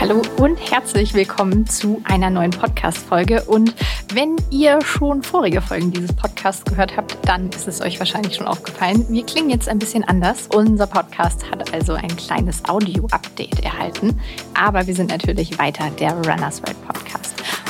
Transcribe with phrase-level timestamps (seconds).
[0.00, 3.42] Hallo und herzlich willkommen zu einer neuen Podcast-Folge.
[3.42, 3.74] Und
[4.14, 8.46] wenn ihr schon vorige Folgen dieses Podcasts gehört habt, dann ist es euch wahrscheinlich schon
[8.46, 9.04] aufgefallen.
[9.08, 10.48] Wir klingen jetzt ein bisschen anders.
[10.54, 14.20] Unser Podcast hat also ein kleines Audio-Update erhalten.
[14.54, 16.97] Aber wir sind natürlich weiter der Runners World Podcast.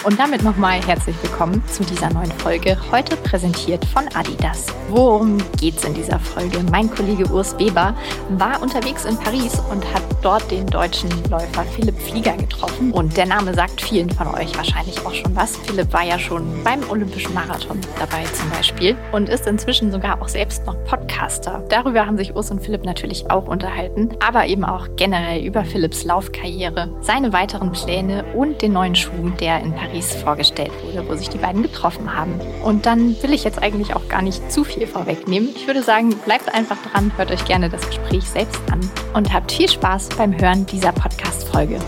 [0.09, 4.65] Und damit nochmal herzlich willkommen zu dieser neuen Folge, heute präsentiert von Adidas.
[4.89, 6.65] Worum geht's in dieser Folge?
[6.71, 7.95] Mein Kollege Urs Weber
[8.31, 12.91] war unterwegs in Paris und hat dort den deutschen Läufer Philipp Flieger getroffen.
[12.93, 15.59] Und der Name sagt vielen von euch wahrscheinlich auch schon was.
[15.59, 20.29] Philipp war ja schon beim Olympischen Marathon dabei zum Beispiel und ist inzwischen sogar auch
[20.29, 21.63] selbst noch Podcaster.
[21.69, 26.05] Darüber haben sich Urs und Philipp natürlich auch unterhalten, aber eben auch generell über Philipps
[26.05, 31.17] Laufkarriere, seine weiteren Pläne und den neuen Schuh, der in Paris Paris vorgestellt wurde, wo
[31.17, 32.41] sich die beiden getroffen haben.
[32.63, 35.51] Und dann will ich jetzt eigentlich auch gar nicht zu viel vorwegnehmen.
[35.57, 38.79] Ich würde sagen, bleibt einfach dran, hört euch gerne das Gespräch selbst an
[39.15, 41.81] und habt viel Spaß beim Hören dieser Podcast-Folge.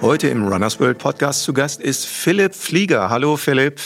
[0.00, 3.10] Heute im Runners World Podcast zu Gast ist Philipp Flieger.
[3.10, 3.80] Hallo Philipp.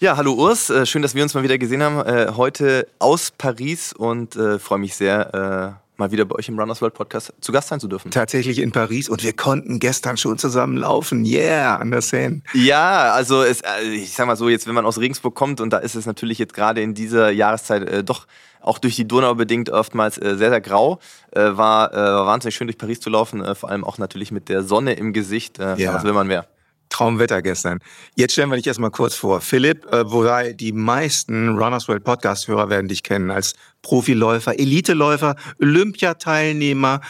[0.00, 2.00] Ja, hallo Urs, äh, schön, dass wir uns mal wieder gesehen haben.
[2.06, 6.80] Äh, heute aus Paris und äh, freue mich sehr, mal wieder bei euch im Runners
[6.80, 8.10] World Podcast zu Gast sein zu dürfen.
[8.10, 11.24] Tatsächlich in Paris und wir konnten gestern schon zusammen laufen.
[11.24, 12.42] Yeah, an der Seine.
[12.54, 15.70] Ja, also es, äh, ich sag mal so, jetzt wenn man aus Regensburg kommt und
[15.70, 18.26] da ist es natürlich jetzt gerade in dieser Jahreszeit äh, doch
[18.60, 20.98] auch durch die Donau bedingt oftmals äh, sehr, sehr grau.
[21.30, 24.30] Äh, war, äh, war wahnsinnig schön durch Paris zu laufen, äh, vor allem auch natürlich
[24.30, 25.58] mit der Sonne im Gesicht.
[25.58, 25.94] ja.
[25.94, 26.46] Was will man mehr?
[26.88, 27.80] Traumwetter gestern.
[28.16, 29.40] Jetzt stellen wir dich erstmal kurz vor.
[29.40, 37.00] Philipp, äh, wobei die meisten Runners World Podcast-Hörer werden dich kennen als Profiläufer, Eliteläufer, Olympiateilnehmer,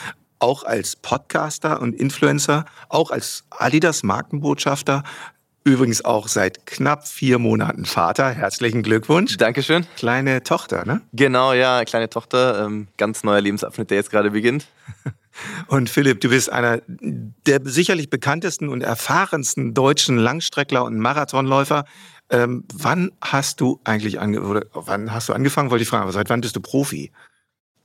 [0.40, 5.02] auch als Podcaster und Influencer, auch als Adidas Markenbotschafter,
[5.68, 8.30] Übrigens auch seit knapp vier Monaten Vater.
[8.30, 9.36] Herzlichen Glückwunsch.
[9.36, 9.86] Dankeschön.
[9.96, 11.02] Kleine Tochter, ne?
[11.12, 12.64] Genau, ja, kleine Tochter.
[12.64, 14.66] Ähm, ganz neuer Lebensabschnitt, der jetzt gerade beginnt.
[15.66, 21.84] Und Philipp, du bist einer der sicherlich bekanntesten und erfahrensten deutschen Langstreckler und Marathonläufer.
[22.30, 26.12] Ähm, wann hast du eigentlich ange oder wann hast du angefangen, wollte ich fragen, aber
[26.12, 27.10] seit wann bist du Profi?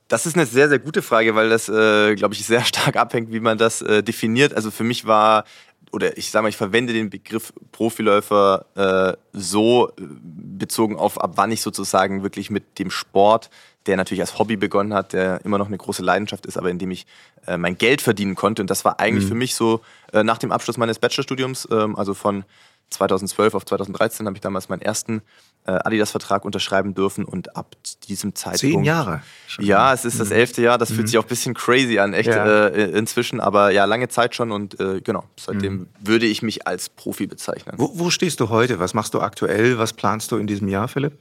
[0.08, 3.32] Das ist eine sehr, sehr gute Frage, weil das, äh, glaube ich, sehr stark abhängt,
[3.32, 4.54] wie man das äh, definiert.
[4.54, 5.44] Also für mich war,
[5.94, 11.32] oder ich sage mal, ich verwende den Begriff Profiläufer äh, so äh, bezogen auf, ab
[11.36, 13.50] wann ich sozusagen wirklich mit dem Sport
[13.86, 16.78] der natürlich als Hobby begonnen hat, der immer noch eine große Leidenschaft ist, aber in
[16.78, 17.06] dem ich
[17.46, 18.62] äh, mein Geld verdienen konnte.
[18.62, 19.28] Und das war eigentlich mhm.
[19.28, 19.80] für mich so
[20.12, 22.44] äh, nach dem Abschluss meines Bachelorstudiums, ähm, also von
[22.90, 25.22] 2012 auf 2013 habe ich damals meinen ersten
[25.66, 27.74] äh, Adidas-Vertrag unterschreiben dürfen und ab
[28.08, 28.60] diesem Zeitpunkt.
[28.60, 29.22] Zehn Jahre.
[29.46, 29.64] Schon.
[29.64, 30.36] Ja, es ist das mhm.
[30.36, 30.78] elfte Jahr.
[30.78, 30.96] Das mhm.
[30.96, 32.66] fühlt sich auch ein bisschen crazy an, echt ja.
[32.66, 33.40] äh, inzwischen.
[33.40, 35.88] Aber ja, lange Zeit schon und äh, genau, seitdem mhm.
[36.00, 37.74] würde ich mich als Profi bezeichnen.
[37.78, 38.78] Wo, wo stehst du heute?
[38.78, 39.78] Was machst du aktuell?
[39.78, 41.18] Was planst du in diesem Jahr, Philipp?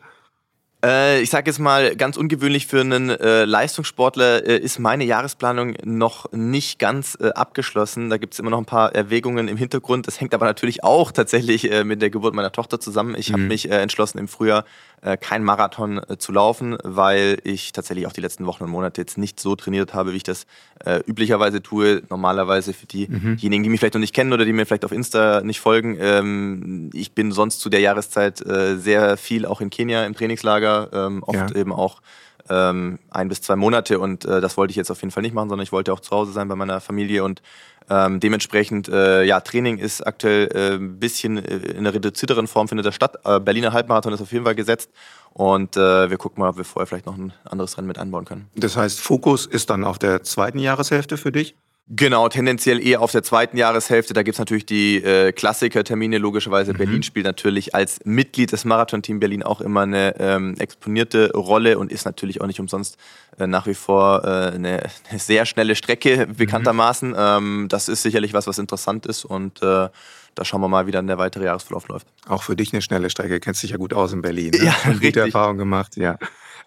[0.84, 5.76] Äh, ich sage jetzt mal, ganz ungewöhnlich für einen äh, Leistungssportler äh, ist meine Jahresplanung
[5.86, 8.10] noch nicht ganz äh, abgeschlossen.
[8.10, 10.08] Da gibt es immer noch ein paar Erwägungen im Hintergrund.
[10.08, 13.16] Das hängt aber natürlich auch tatsächlich äh, mit der Geburt meiner Tochter zusammen.
[13.18, 13.34] Ich mhm.
[13.34, 14.66] habe mich äh, entschlossen, im Frühjahr
[15.02, 19.18] äh, kein Marathon zu laufen, weil ich tatsächlich auch die letzten Wochen und Monate jetzt
[19.18, 20.46] nicht so trainiert habe, wie ich das
[20.86, 22.04] äh, üblicherweise tue.
[22.10, 23.64] Normalerweise für diejenigen, mhm.
[23.64, 25.98] die mich vielleicht noch nicht kennen oder die mir vielleicht auf Insta nicht folgen.
[26.00, 30.90] Ähm, ich bin sonst zu der Jahreszeit äh, sehr viel auch in Kenia im Trainingslager,
[30.94, 31.56] ähm, oft ja.
[31.56, 32.02] eben auch
[32.50, 35.34] ähm, ein bis zwei Monate und äh, das wollte ich jetzt auf jeden Fall nicht
[35.34, 37.42] machen, sondern ich wollte auch zu Hause sein bei meiner Familie und
[37.90, 42.68] ähm, dementsprechend, äh, ja, Training ist aktuell äh, ein bisschen äh, in einer reduzierteren Form
[42.68, 43.18] findet der statt.
[43.26, 44.90] Äh, Berliner Halbmarathon ist auf jeden Fall gesetzt
[45.34, 48.26] und äh, wir gucken mal, ob wir vorher vielleicht noch ein anderes Rennen mit anbauen
[48.26, 48.50] können.
[48.56, 51.56] Das heißt, Fokus ist dann auf der zweiten Jahreshälfte für dich?
[51.90, 54.14] Genau, tendenziell eher auf der zweiten Jahreshälfte.
[54.14, 56.74] Da gibt es natürlich die äh, Klassiker-Termine, logischerweise.
[56.74, 56.78] Mhm.
[56.78, 61.92] Berlin spielt natürlich als Mitglied des Marathon-Team Berlin auch immer eine ähm, exponierte Rolle und
[61.92, 62.98] ist natürlich auch nicht umsonst
[63.38, 67.10] äh, nach wie vor äh, eine, eine, sehr schnelle Strecke, bekanntermaßen.
[67.10, 67.16] Mhm.
[67.18, 69.90] Ähm, das ist sicherlich was, was interessant ist und äh,
[70.36, 72.08] da schauen wir mal, wie dann der weitere Jahresverlauf läuft.
[72.28, 74.52] Auch für dich eine schnelle Strecke, kennst dich ja gut aus in Berlin.
[74.52, 74.66] Ne?
[74.66, 76.18] Ja, gute Erfahrung gemacht, ja.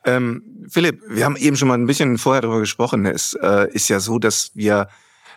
[0.04, 3.06] Ähm, Philipp, wir haben eben schon mal ein bisschen vorher darüber gesprochen.
[3.06, 4.88] Es äh, ist ja so, dass wir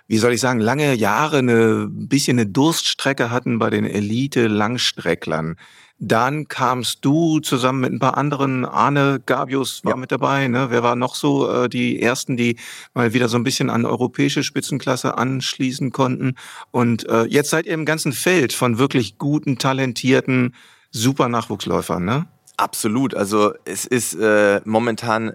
[0.10, 5.56] wie soll ich sagen, lange Jahre eine bisschen eine Durststrecke hatten bei den Elite-Langstrecklern.
[6.00, 9.98] Dann kamst du zusammen mit ein paar anderen, Arne Gabius war ja.
[9.98, 10.68] mit dabei, ne?
[10.72, 12.58] Wer war noch so äh, die ersten, die
[12.96, 16.36] mal wieder so ein bisschen an europäische Spitzenklasse anschließen konnten?
[16.72, 20.56] Und äh, jetzt seid ihr im ganzen Feld von wirklich guten, talentierten,
[20.90, 22.26] super Nachwuchsläufern, ne?
[22.58, 23.14] Absolut.
[23.14, 25.34] Also es ist äh, momentan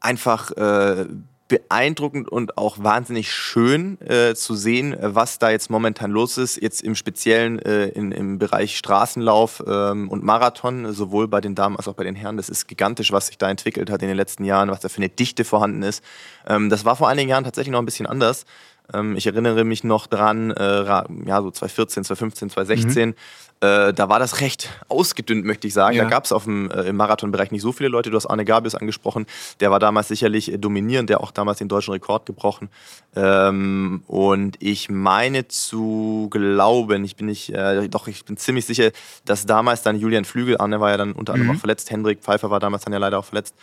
[0.00, 1.06] einfach äh,
[1.48, 6.60] beeindruckend und auch wahnsinnig schön äh, zu sehen, was da jetzt momentan los ist.
[6.60, 11.76] Jetzt im Speziellen äh, in, im Bereich Straßenlauf ähm, und Marathon, sowohl bei den Damen
[11.76, 12.38] als auch bei den Herren.
[12.38, 14.98] Das ist gigantisch, was sich da entwickelt hat in den letzten Jahren, was da für
[14.98, 16.02] eine Dichte vorhanden ist.
[16.46, 18.46] Ähm, das war vor einigen Jahren tatsächlich noch ein bisschen anders.
[18.92, 23.08] Ähm, ich erinnere mich noch dran, äh, ja, so 2014, 2015, 2016.
[23.10, 23.14] Mhm.
[23.60, 25.96] Äh, da war das recht ausgedünnt, möchte ich sagen.
[25.96, 26.04] Ja.
[26.04, 28.10] Da gab es äh, im Marathonbereich nicht so viele Leute.
[28.10, 29.26] Du hast Arne Gabius angesprochen.
[29.60, 32.68] Der war damals sicherlich äh, dominierend, der auch damals den deutschen Rekord gebrochen.
[33.16, 38.90] Ähm, und ich meine zu glauben, ich bin nicht, äh, doch, ich bin ziemlich sicher,
[39.24, 41.56] dass damals dann Julian Flügel, Arne war ja dann unter anderem mhm.
[41.56, 43.54] auch verletzt, Hendrik Pfeiffer war damals dann ja leider auch verletzt.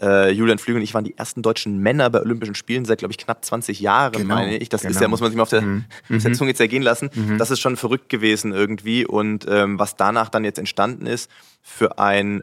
[0.00, 3.12] Äh, Julian Flügel und ich waren die ersten deutschen Männer bei Olympischen Spielen seit, glaube
[3.12, 4.69] ich, knapp 20 Jahren, genau, meine ich.
[4.72, 4.92] Das genau.
[4.92, 5.84] ist ja, muss man sich mal auf der, mhm.
[6.14, 7.10] auf der Zunge zergehen lassen.
[7.14, 7.38] Mhm.
[7.38, 9.06] Das ist schon verrückt gewesen irgendwie.
[9.06, 11.30] Und ähm, was danach dann jetzt entstanden ist,
[11.62, 12.42] für ein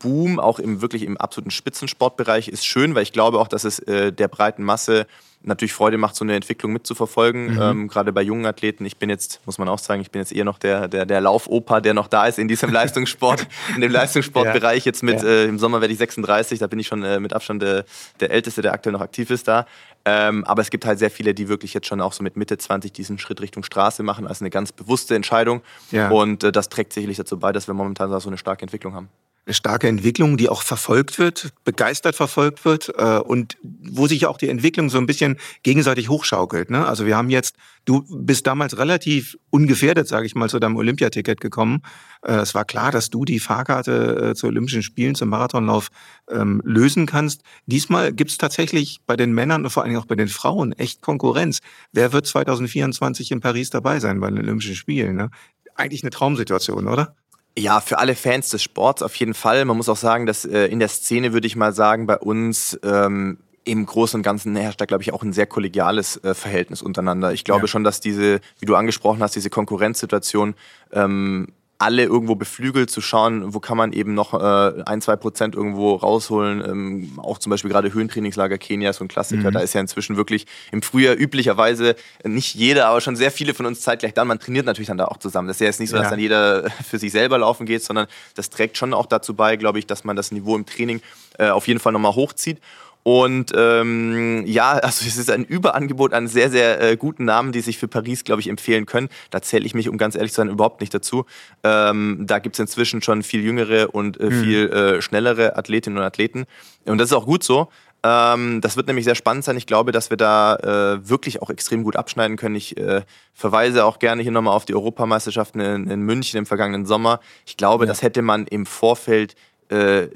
[0.00, 3.78] Boom, auch im wirklich im absoluten Spitzensportbereich, ist schön, weil ich glaube auch, dass es
[3.80, 5.06] äh, der breiten Masse
[5.42, 7.60] natürlich Freude macht, so eine Entwicklung mitzuverfolgen, mhm.
[7.60, 8.84] ähm, gerade bei jungen Athleten.
[8.84, 11.20] Ich bin jetzt, muss man auch sagen, ich bin jetzt eher noch der, der, der
[11.20, 14.84] Laufopa, der noch da ist in diesem Leistungssport, in dem Leistungssportbereich.
[14.84, 15.28] Jetzt mit, ja.
[15.28, 17.84] äh, im Sommer werde ich 36, da bin ich schon äh, mit Abstand der,
[18.20, 19.66] der Älteste, der aktuell noch aktiv ist da.
[20.04, 22.58] Ähm, aber es gibt halt sehr viele, die wirklich jetzt schon auch so mit Mitte
[22.58, 25.62] 20 diesen Schritt Richtung Straße machen, als eine ganz bewusste Entscheidung.
[25.90, 26.10] Ja.
[26.10, 29.08] Und äh, das trägt sicherlich dazu bei, dass wir momentan so eine starke Entwicklung haben
[29.50, 34.38] eine starke Entwicklung, die auch verfolgt wird, begeistert verfolgt wird äh, und wo sich auch
[34.38, 36.70] die Entwicklung so ein bisschen gegenseitig hochschaukelt.
[36.70, 36.86] Ne?
[36.86, 41.40] Also wir haben jetzt, du bist damals relativ ungefährdet, sage ich mal, zu deinem Olympiaticket
[41.40, 41.82] gekommen.
[42.22, 45.88] Äh, es war klar, dass du die Fahrkarte äh, zu Olympischen Spielen, zum Marathonlauf
[46.30, 47.42] ähm, lösen kannst.
[47.66, 50.70] Diesmal gibt es tatsächlich bei den Männern und vor allen Dingen auch bei den Frauen
[50.74, 51.58] echt Konkurrenz.
[51.92, 55.16] Wer wird 2024 in Paris dabei sein bei den Olympischen Spielen?
[55.16, 55.30] Ne?
[55.74, 57.16] Eigentlich eine Traumsituation, oder?
[57.58, 59.64] Ja, für alle Fans des Sports auf jeden Fall.
[59.64, 62.78] Man muss auch sagen, dass äh, in der Szene, würde ich mal sagen, bei uns
[62.84, 66.80] ähm, im Großen und Ganzen herrscht da, glaube ich, auch ein sehr kollegiales äh, Verhältnis
[66.80, 67.32] untereinander.
[67.32, 67.66] Ich glaube ja.
[67.66, 70.54] schon, dass diese, wie du angesprochen hast, diese Konkurrenzsituation
[70.92, 71.48] ähm,
[71.80, 75.94] alle irgendwo beflügelt, zu schauen, wo kann man eben noch äh, ein, zwei Prozent irgendwo
[75.94, 76.62] rausholen.
[76.62, 79.48] Ähm, auch zum Beispiel gerade Höhentrainingslager Kenia, so ein Klassiker.
[79.48, 79.54] Mhm.
[79.54, 83.64] Da ist ja inzwischen wirklich im Frühjahr üblicherweise nicht jeder, aber schon sehr viele von
[83.64, 84.28] uns zeitgleich dann.
[84.28, 85.48] Man trainiert natürlich dann da auch zusammen.
[85.48, 86.10] Das ist ja jetzt nicht so, dass ja.
[86.10, 89.78] dann jeder für sich selber laufen geht, sondern das trägt schon auch dazu bei, glaube
[89.78, 91.00] ich, dass man das Niveau im Training
[91.38, 92.58] äh, auf jeden Fall nochmal hochzieht.
[93.02, 97.60] Und ähm, ja, also es ist ein Überangebot an sehr, sehr äh, guten Namen, die
[97.60, 99.08] sich für Paris, glaube ich, empfehlen können.
[99.30, 101.24] Da zähle ich mich, um ganz ehrlich zu sein, überhaupt nicht dazu.
[101.64, 104.42] Ähm, da gibt es inzwischen schon viel jüngere und äh, mhm.
[104.42, 106.44] viel äh, schnellere Athletinnen und Athleten.
[106.84, 107.68] Und das ist auch gut so.
[108.02, 109.56] Ähm, das wird nämlich sehr spannend sein.
[109.56, 112.54] Ich glaube, dass wir da äh, wirklich auch extrem gut abschneiden können.
[112.54, 113.02] Ich äh,
[113.34, 117.20] verweise auch gerne hier nochmal auf die Europameisterschaften in, in, München im vergangenen Sommer.
[117.46, 117.88] Ich glaube, ja.
[117.88, 119.34] das hätte man im Vorfeld
[119.68, 120.08] äh,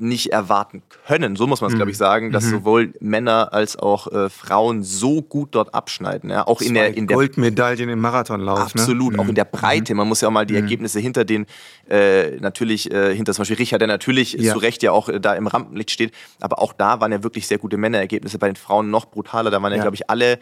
[0.00, 1.78] nicht erwarten können, so muss man es, mhm.
[1.78, 2.50] glaube ich, sagen, dass mhm.
[2.50, 6.30] sowohl Männer als auch äh, Frauen so gut dort abschneiden.
[6.30, 6.46] Ja?
[6.46, 8.74] Auch in der, in der Goldmedaillen im Marathonlauf.
[8.74, 8.80] Ne?
[8.80, 9.18] Absolut, ne?
[9.18, 9.58] auch in der mhm.
[9.58, 9.94] Breite.
[9.94, 10.62] Man muss ja auch mal die mhm.
[10.62, 11.46] Ergebnisse hinter den,
[11.88, 14.52] äh, natürlich, äh, hinter zum Beispiel Richard, der natürlich ja.
[14.52, 17.46] zu Recht ja auch äh, da im Rampenlicht steht, aber auch da waren ja wirklich
[17.46, 19.50] sehr gute Männerergebnisse, bei den Frauen noch brutaler.
[19.50, 20.38] Da waren ja, ja glaube ich, alle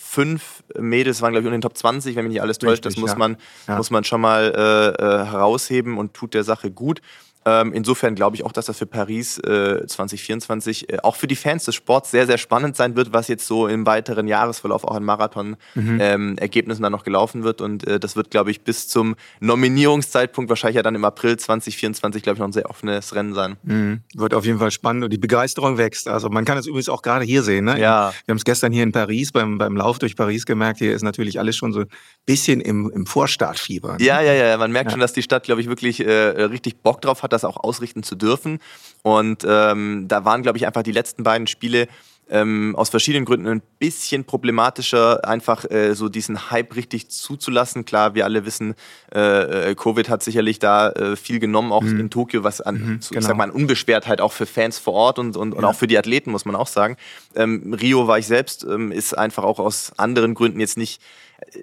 [0.00, 2.86] fünf Mädels waren, glaube ich, unter den Top 20, wenn mich nicht alles täuscht.
[2.86, 3.18] Richtig, das muss, ja.
[3.18, 3.76] man, ja.
[3.76, 7.02] muss man schon mal äh, äh, herausheben und tut der Sache gut.
[7.44, 11.36] Ähm, insofern glaube ich auch, dass das für Paris äh, 2024 äh, auch für die
[11.36, 14.96] Fans des Sports sehr, sehr spannend sein wird, was jetzt so im weiteren Jahresverlauf auch
[14.96, 16.84] an Marathon-Ergebnissen mhm.
[16.84, 17.60] ähm, dann noch gelaufen wird.
[17.60, 22.22] Und äh, das wird, glaube ich, bis zum Nominierungszeitpunkt, wahrscheinlich ja dann im April 2024,
[22.22, 23.56] glaube ich, noch ein sehr offenes Rennen sein.
[23.62, 24.00] Mhm.
[24.14, 26.08] Wird auf jeden Fall spannend und die Begeisterung wächst.
[26.08, 27.66] Also man kann es übrigens auch gerade hier sehen.
[27.66, 27.80] Ne?
[27.80, 28.12] Ja.
[28.26, 30.78] Wir haben es gestern hier in Paris beim, beim Lauf durch Paris gemerkt.
[30.78, 31.88] Hier ist natürlich alles schon so ein
[32.26, 33.96] bisschen im, im Vorstartfieber.
[33.98, 34.04] Ne?
[34.04, 34.56] Ja, ja, ja.
[34.56, 34.92] Man merkt ja.
[34.92, 38.02] schon, dass die Stadt, glaube ich, wirklich äh, richtig Bock drauf hat, das auch ausrichten
[38.02, 38.58] zu dürfen.
[39.02, 41.88] Und ähm, da waren, glaube ich, einfach die letzten beiden Spiele
[42.30, 47.84] ähm, aus verschiedenen Gründen ein bisschen problematischer, einfach äh, so diesen Hype richtig zuzulassen.
[47.84, 48.74] Klar, wir alle wissen,
[49.14, 52.00] äh, äh Covid hat sicherlich da äh, viel genommen, auch mhm.
[52.00, 53.20] in Tokio, was an, mhm, so, genau.
[53.20, 55.58] ich sag mal, an Unbeschwertheit auch für Fans vor Ort und, und, ja.
[55.58, 56.96] und auch für die Athleten, muss man auch sagen.
[57.34, 61.00] Ähm, Rio war ich selbst, ähm, ist einfach auch aus anderen Gründen jetzt nicht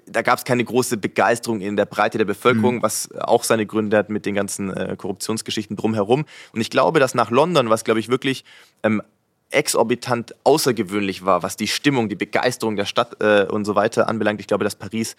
[0.06, 2.82] da gab es keine große Begeisterung in der Breite der Bevölkerung, mhm.
[2.82, 6.24] was auch seine Gründe hat mit den ganzen äh, Korruptionsgeschichten drumherum.
[6.52, 8.44] Und ich glaube, dass nach London, was glaube ich wirklich
[8.82, 9.02] ähm,
[9.50, 14.40] exorbitant außergewöhnlich war, was die Stimmung, die Begeisterung der Stadt äh, und so weiter anbelangt.
[14.40, 15.16] Ich glaube, dass Paris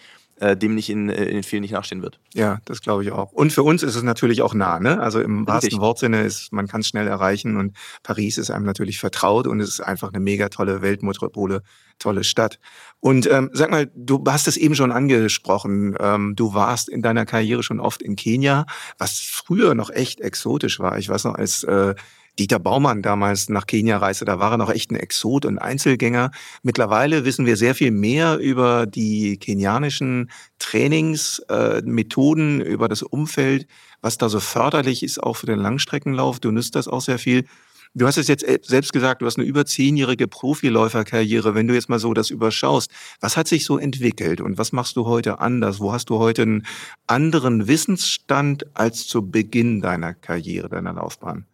[0.56, 2.20] dem nicht in, äh, in vielen nicht nachstehen wird.
[2.34, 3.32] Ja, das glaube ich auch.
[3.32, 5.00] Und für uns ist es natürlich auch nah, ne?
[5.00, 9.00] Also im wahrsten Wortsinne ist, man kann es schnell erreichen und Paris ist einem natürlich
[9.00, 11.64] vertraut und es ist einfach eine mega tolle Weltmetropole,
[12.00, 12.60] tolle Stadt.
[13.00, 17.26] Und ähm, sag mal, du hast es eben schon angesprochen, ähm, du warst in deiner
[17.26, 18.66] Karriere schon oft in Kenia,
[18.98, 20.98] was früher noch echt exotisch war.
[20.98, 21.96] Ich weiß noch, als äh,
[22.40, 26.32] Dieter Baumann damals nach Kenia reiste, da war er noch echt ein Exot und Einzelgänger.
[26.64, 30.30] Mittlerweile wissen wir sehr viel mehr über die kenianischen
[30.60, 33.68] Trainingsmethoden, äh, über das Umfeld,
[34.02, 36.40] was da so förderlich ist, auch für den Langstreckenlauf.
[36.40, 37.46] Du nützt das auch sehr viel.
[37.94, 41.56] Du hast es jetzt selbst gesagt, du hast eine über zehnjährige Profiläuferkarriere.
[41.56, 42.92] Wenn du jetzt mal so das überschaust,
[43.22, 45.80] was hat sich so entwickelt und was machst du heute anders?
[45.80, 46.68] Wo hast du heute einen
[47.08, 51.48] anderen Wissensstand als zu Beginn deiner Karriere, deiner Laufbahn?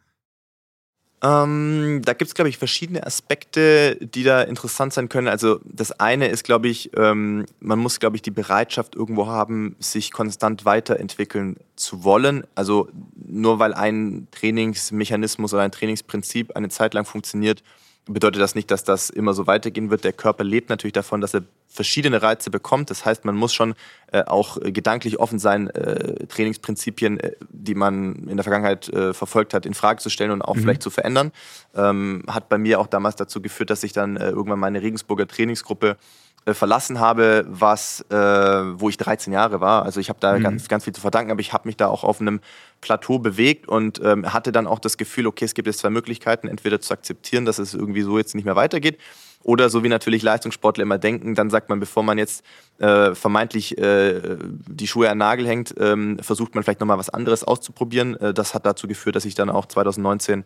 [1.23, 5.29] Ähm, da gibt es, glaube ich, verschiedene Aspekte, die da interessant sein können.
[5.29, 9.77] Also das eine ist, glaube ich, ähm, man muss, glaube ich, die Bereitschaft irgendwo haben,
[9.79, 12.43] sich konstant weiterentwickeln zu wollen.
[12.55, 17.63] Also nur weil ein Trainingsmechanismus oder ein Trainingsprinzip eine Zeit lang funktioniert,
[18.05, 20.03] bedeutet das nicht, dass das immer so weitergehen wird.
[20.03, 22.89] Der Körper lebt natürlich davon, dass er verschiedene Reize bekommt.
[22.89, 23.75] Das heißt, man muss schon
[24.11, 29.53] äh, auch gedanklich offen sein, äh, Trainingsprinzipien, äh, die man in der Vergangenheit äh, verfolgt
[29.53, 30.61] hat, in Frage zu stellen und auch mhm.
[30.61, 31.31] vielleicht zu verändern.
[31.75, 35.27] Ähm, hat bei mir auch damals dazu geführt, dass ich dann äh, irgendwann meine Regensburger
[35.27, 35.97] Trainingsgruppe
[36.45, 39.83] äh, verlassen habe, was, äh, wo ich 13 Jahre war.
[39.83, 40.43] Also ich habe da mhm.
[40.43, 42.41] ganz, ganz viel zu verdanken, aber ich habe mich da auch auf einem
[42.81, 46.47] Plateau bewegt und ähm, hatte dann auch das Gefühl, okay, es gibt jetzt zwei Möglichkeiten,
[46.47, 48.99] entweder zu akzeptieren, dass es irgendwie so jetzt nicht mehr weitergeht,
[49.43, 52.43] oder so wie natürlich Leistungssportler immer denken, dann sagt man, bevor man jetzt
[52.79, 57.09] äh, vermeintlich äh, die Schuhe an den Nagel hängt, ähm, versucht man vielleicht nochmal was
[57.09, 58.15] anderes auszuprobieren.
[58.15, 60.45] Äh, das hat dazu geführt, dass ich dann auch 2019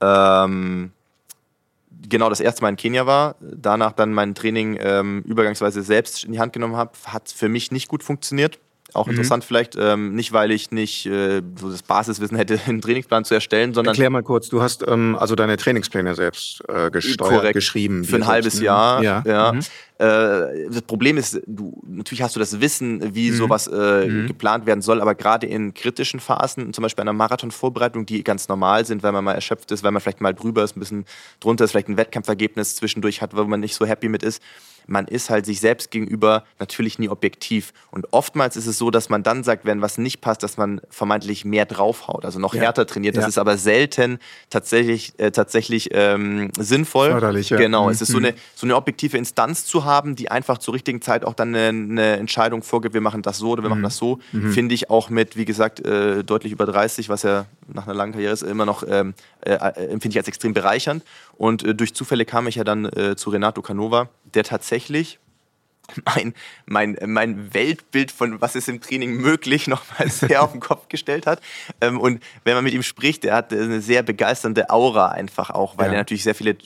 [0.00, 0.92] ähm,
[2.08, 6.32] genau das erste Mal in Kenia war, danach dann mein Training ähm, übergangsweise selbst in
[6.32, 8.58] die Hand genommen habe, hat für mich nicht gut funktioniert.
[8.94, 9.12] Auch mhm.
[9.12, 13.34] interessant vielleicht, ähm, nicht weil ich nicht äh, so das Basiswissen hätte, einen Trainingsplan zu
[13.34, 13.92] erstellen, sondern.
[13.92, 18.04] Erklär mal kurz, du hast ähm, also deine Trainingspläne selbst äh, gesteuert, korrekt, geschrieben.
[18.04, 18.66] Für ein halbes ne?
[18.66, 19.02] Jahr.
[19.02, 19.22] Ja.
[19.26, 19.52] ja.
[19.52, 19.60] Mhm.
[19.98, 23.36] Äh, das Problem ist, du natürlich hast du das Wissen, wie mhm.
[23.36, 24.26] sowas äh, mhm.
[24.26, 28.86] geplant werden soll, aber gerade in kritischen Phasen, zum Beispiel einer Marathonvorbereitung, die ganz normal
[28.86, 31.04] sind, weil man mal erschöpft ist, weil man vielleicht mal drüber ist, ein bisschen
[31.38, 34.42] drunter ist, vielleicht ein Wettkampfergebnis zwischendurch hat, wo man nicht so happy mit ist
[34.86, 37.72] man ist halt sich selbst gegenüber natürlich nie objektiv.
[37.90, 40.80] Und oftmals ist es so, dass man dann sagt, wenn was nicht passt, dass man
[40.90, 42.62] vermeintlich mehr draufhaut, also noch ja.
[42.62, 43.16] härter trainiert.
[43.16, 43.28] Das ja.
[43.28, 44.18] ist aber selten
[44.48, 47.10] tatsächlich, äh, tatsächlich ähm, sinnvoll.
[47.10, 47.56] Förderlich, ja.
[47.56, 47.90] Genau, mhm.
[47.90, 51.24] es ist so eine, so eine objektive Instanz zu haben, die einfach zur richtigen Zeit
[51.24, 53.76] auch dann eine, eine Entscheidung vorgibt, wir machen das so oder wir mhm.
[53.76, 54.52] machen das so, mhm.
[54.52, 58.12] finde ich auch mit, wie gesagt, äh, deutlich über 30, was ja nach einer langen
[58.12, 61.04] Karriere ist, immer noch, ähm, äh, äh, empfinde ich als extrem bereichernd.
[61.40, 65.18] Und äh, durch Zufälle kam ich ja dann äh, zu Renato Canova, der tatsächlich
[66.04, 66.34] mein,
[66.66, 71.26] mein, mein Weltbild von was ist im Training möglich nochmal sehr auf den Kopf gestellt
[71.26, 71.40] hat.
[71.80, 75.78] Ähm, und wenn man mit ihm spricht, der hat eine sehr begeisternde Aura einfach auch,
[75.78, 75.92] weil ja.
[75.92, 76.56] er natürlich sehr viele äh,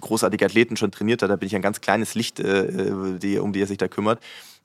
[0.00, 1.30] großartige Athleten schon trainiert hat.
[1.30, 4.20] Da bin ich ein ganz kleines Licht, äh, die, um die er sich da kümmert.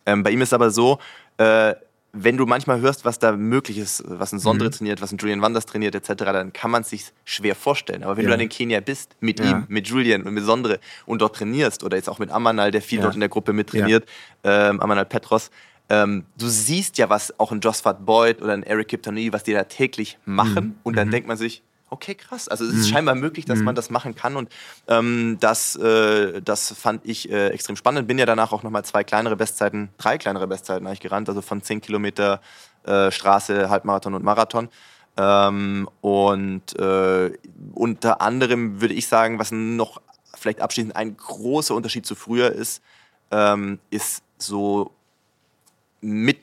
[0.08, 0.98] Ähm, bei ihm ist aber so,
[1.38, 1.75] äh,
[2.24, 4.71] wenn du manchmal hörst, was da möglich ist, was ein Sondre mhm.
[4.71, 8.03] trainiert, was ein Julian Wanders trainiert, etc., dann kann man es sich schwer vorstellen.
[8.03, 8.29] Aber wenn ja.
[8.29, 9.51] du dann in Kenia bist, mit ja.
[9.51, 12.81] ihm, mit Julian und mit Sondre und dort trainierst, oder jetzt auch mit Amanal, der
[12.81, 13.03] viel ja.
[13.03, 14.07] dort in der Gruppe mittrainiert,
[14.43, 15.51] ähm, Amanal Petros,
[15.89, 19.53] ähm, du siehst ja, was auch ein Josfat Boyd oder ein Eric Kiptanui, was die
[19.53, 20.65] da täglich machen.
[20.65, 20.75] Mhm.
[20.83, 21.12] Und dann mhm.
[21.12, 22.48] denkt man sich, okay, krass.
[22.48, 22.91] Also es ist mhm.
[22.91, 23.65] scheinbar möglich, dass mhm.
[23.65, 24.50] man das machen kann und
[24.88, 28.08] ähm, das, äh, das fand ich äh, extrem spannend.
[28.08, 31.62] Bin ja danach auch nochmal zwei kleinere Bestzeiten, drei kleinere Bestzeiten eigentlich gerannt, also von
[31.62, 32.41] 10 Kilometer
[32.84, 34.70] äh, Straße, Halbmarathon und Marathon.
[35.17, 37.34] Ähm, und äh,
[37.74, 40.01] unter anderem würde ich sagen, was noch
[40.36, 42.82] vielleicht abschließend ein großer Unterschied zu früher ist,
[43.32, 44.91] ähm, ist so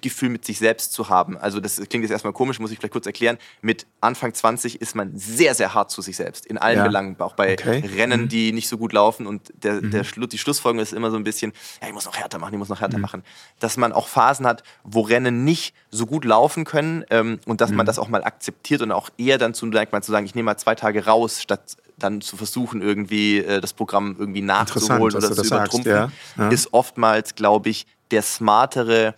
[0.04, 1.38] Mitgefühl mit sich selbst zu haben.
[1.38, 3.38] Also das klingt jetzt erstmal komisch, muss ich vielleicht kurz erklären.
[3.62, 6.46] Mit Anfang 20 ist man sehr, sehr hart zu sich selbst.
[6.46, 6.84] In allen ja.
[6.84, 7.16] Belangen.
[7.18, 7.82] Auch bei okay.
[7.96, 8.28] Rennen, mhm.
[8.28, 9.26] die nicht so gut laufen.
[9.26, 9.90] Und der, mhm.
[9.90, 12.52] der Schlu die Schlussfolgerung ist immer so ein bisschen, ja, ich muss noch härter machen,
[12.52, 13.02] ich muss noch härter mhm.
[13.02, 13.22] machen.
[13.60, 17.70] Dass man auch Phasen hat, wo Rennen nicht so gut laufen können ähm, und dass
[17.70, 17.86] man mhm.
[17.86, 20.58] das auch mal akzeptiert und auch eher dann zu, mal zu sagen, ich nehme mal
[20.58, 25.44] zwei Tage raus, statt dann zu versuchen, irgendwie äh, das Programm irgendwie nachzuholen oder zu
[25.44, 26.10] übertrumpfen, ja.
[26.36, 26.48] Ja.
[26.48, 29.14] ist oftmals, glaube ich, der smartere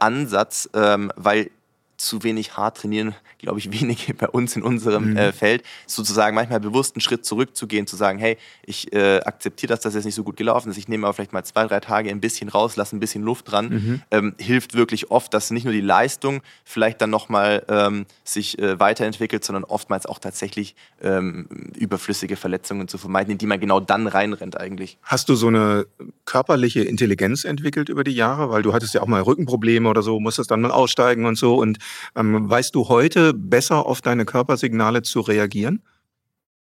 [0.00, 1.50] Ansatz, ähm, weil
[2.00, 5.16] zu wenig hart trainieren, glaube ich, wenige bei uns in unserem mhm.
[5.16, 9.80] äh, Feld, sozusagen manchmal bewusst einen Schritt zurückzugehen, zu sagen, hey, ich äh, akzeptiere, dass
[9.80, 12.10] das jetzt nicht so gut gelaufen ist, ich nehme aber vielleicht mal zwei, drei Tage
[12.10, 14.02] ein bisschen raus, lasse ein bisschen Luft dran, mhm.
[14.10, 18.80] ähm, hilft wirklich oft, dass nicht nur die Leistung vielleicht dann nochmal ähm, sich äh,
[18.80, 24.06] weiterentwickelt, sondern oftmals auch tatsächlich ähm, überflüssige Verletzungen zu vermeiden, in die man genau dann
[24.06, 24.98] reinrennt eigentlich.
[25.02, 25.86] Hast du so eine
[26.24, 28.50] körperliche Intelligenz entwickelt über die Jahre?
[28.50, 31.56] Weil du hattest ja auch mal Rückenprobleme oder so, musstest dann mal aussteigen und so
[31.56, 31.78] und
[32.14, 35.82] weißt du heute besser auf deine Körpersignale zu reagieren?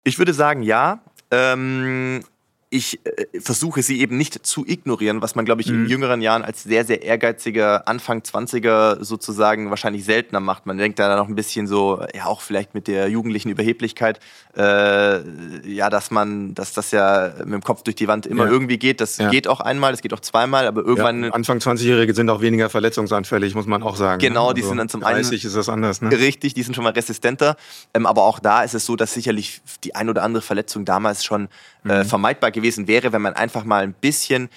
[0.04, 1.04] Ich würde sagen, ja.
[1.32, 2.24] Ähm,
[2.70, 5.86] ich äh, versuche sie eben nicht zu ignorieren, was man, glaube ich, mhm.
[5.86, 10.66] in jüngeren Jahren als sehr, sehr ehrgeiziger Anfang 20er sozusagen wahrscheinlich seltener macht.
[10.66, 14.20] Man denkt da noch ein bisschen so, ja, auch vielleicht mit der jugendlichen Überheblichkeit,
[14.58, 15.22] äh,
[15.70, 18.52] ja, dass man, dass das ja mit dem Kopf durch die Wand immer ja.
[18.52, 19.00] irgendwie geht.
[19.00, 19.30] Das ja.
[19.30, 21.24] geht auch einmal, das geht auch zweimal, aber irgendwann.
[21.24, 24.20] Ja, Anfang 20-Jährige sind auch weniger verletzungsanfällig, muss man auch sagen.
[24.20, 24.56] Genau, ne?
[24.56, 25.24] die also sind dann zum 30 einen.
[25.24, 26.12] 30 ist das anders, ne?
[26.12, 27.56] Richtig, die sind schon mal resistenter.
[27.94, 31.24] Ähm, aber auch da ist es so, dass sicherlich die ein oder andere Verletzung damals
[31.24, 31.48] schon
[31.86, 32.06] äh, mhm.
[32.06, 34.50] vermeidbar gewesen wäre, wenn man einfach mal ein bisschen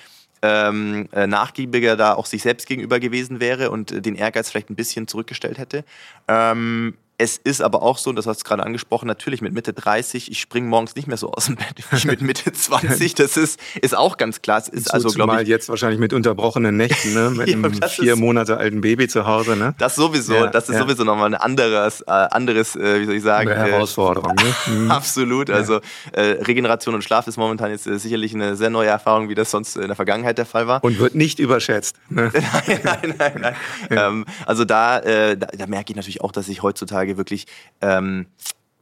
[0.42, 4.70] ähm, äh, nachgiebiger da auch sich selbst gegenüber gewesen wäre und äh, den Ehrgeiz vielleicht
[4.70, 5.84] ein bisschen zurückgestellt hätte.
[6.28, 9.74] Ähm, es ist aber auch so, und das hast du gerade angesprochen, natürlich mit Mitte
[9.74, 13.14] 30, ich springe morgens nicht mehr so aus dem Bett wie mit Mitte 20.
[13.14, 14.56] Das ist, ist auch ganz klar.
[14.56, 15.48] Es ist so, also, glaube ich.
[15.48, 17.28] jetzt wahrscheinlich mit unterbrochenen Nächten, ne?
[17.28, 19.54] mit ja, einem vier Monate alten Baby zu Hause.
[19.54, 19.74] Ne?
[19.76, 20.80] Das sowieso, ja, das ist ja.
[20.80, 23.50] sowieso nochmal ein anderes, äh, anderes äh, wie soll ich sagen?
[23.50, 24.34] Eine Herausforderung.
[24.34, 24.54] Ne?
[24.70, 24.90] Mhm.
[24.90, 25.50] Absolut.
[25.50, 25.80] Also
[26.12, 29.50] äh, Regeneration und Schlaf ist momentan jetzt äh, sicherlich eine sehr neue Erfahrung, wie das
[29.50, 30.84] sonst in der Vergangenheit der Fall war.
[30.84, 31.96] Und wird nicht überschätzt.
[32.08, 32.30] Ne?
[32.68, 33.32] nein, nein, nein.
[33.40, 33.54] nein.
[33.90, 37.46] Ähm, also da, äh, da, da merke ich natürlich auch, dass ich heutzutage heutzutage wirklich,
[37.80, 38.26] ähm,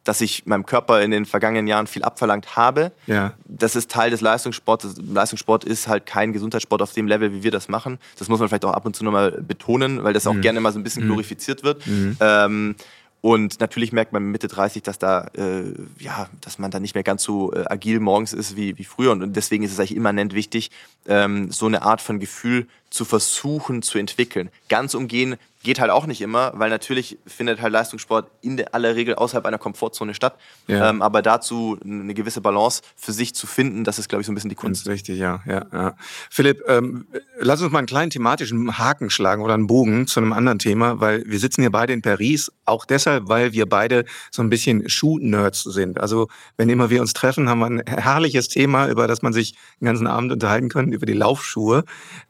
[0.04, 2.92] dass ich meinem Körper in den vergangenen Jahren viel abverlangt habe.
[3.06, 3.34] Ja.
[3.44, 4.96] Das ist Teil des Leistungssports.
[4.96, 7.98] Leistungssport ist halt kein Gesundheitssport auf dem Level, wie wir das machen.
[8.18, 10.40] Das muss man vielleicht auch ab und zu nochmal betonen, weil das auch mhm.
[10.40, 11.08] gerne mal so ein bisschen mhm.
[11.08, 11.86] glorifiziert wird.
[11.86, 12.16] Mhm.
[12.20, 12.74] Ähm,
[13.20, 17.02] und natürlich merkt man Mitte 30, dass da, äh, ja, dass man da nicht mehr
[17.02, 19.10] ganz so äh, agil morgens ist wie, wie früher.
[19.10, 20.70] Und deswegen ist es eigentlich immanent wichtig,
[21.06, 24.50] ähm, so eine Art von Gefühl zu versuchen zu entwickeln.
[24.68, 25.36] Ganz umgehen
[25.68, 29.44] geht halt auch nicht immer, weil natürlich findet halt Leistungssport in der aller Regel außerhalb
[29.44, 30.38] einer Komfortzone statt.
[30.66, 30.88] Ja.
[30.88, 34.32] Ähm, aber dazu eine gewisse Balance für sich zu finden, das ist, glaube ich, so
[34.32, 34.86] ein bisschen die Kunst.
[34.86, 35.42] Ganz richtig, ja.
[35.46, 35.94] ja, ja.
[36.30, 37.06] Philipp, ähm,
[37.38, 41.00] lass uns mal einen kleinen thematischen Haken schlagen oder einen Bogen zu einem anderen Thema,
[41.00, 44.88] weil wir sitzen hier beide in Paris, auch deshalb, weil wir beide so ein bisschen
[44.88, 46.00] Schuh-Nerds sind.
[46.00, 49.54] Also wenn immer wir uns treffen, haben wir ein herrliches Thema, über das man sich
[49.82, 51.84] den ganzen Abend unterhalten kann, über die Laufschuhe.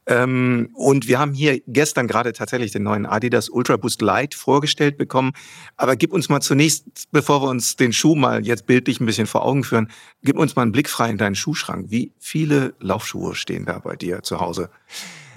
[0.07, 4.97] Ähm, und wir haben hier gestern gerade tatsächlich den neuen Adidas Ultra Boost Light vorgestellt
[4.97, 5.31] bekommen.
[5.77, 9.27] Aber gib uns mal zunächst, bevor wir uns den Schuh mal jetzt bildlich ein bisschen
[9.27, 9.89] vor Augen führen,
[10.23, 11.87] gib uns mal einen Blick frei in deinen Schuhschrank.
[11.89, 14.69] Wie viele Laufschuhe stehen da bei dir zu Hause?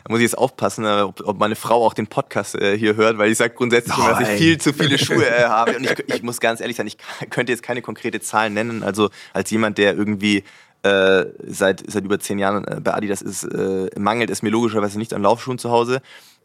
[0.04, 3.18] Da muss ich jetzt aufpassen, äh, ob, meine Frau auch den Podcast äh, hier hört,
[3.18, 5.76] weil ich sage grundsätzlich immer, dass ich viel zu viele Schuhe äh, habe.
[5.76, 6.96] Und ich, ich muss ganz ehrlich sein, ich
[7.30, 8.82] könnte jetzt keine konkrete Zahlen nennen.
[8.82, 10.42] Also als jemand, der irgendwie
[10.82, 13.46] äh, seit, seit über zehn Jahren bei Adidas ist,
[13.96, 16.02] mangelt es mir logischerweise nicht an Laufschuhen zu Hause.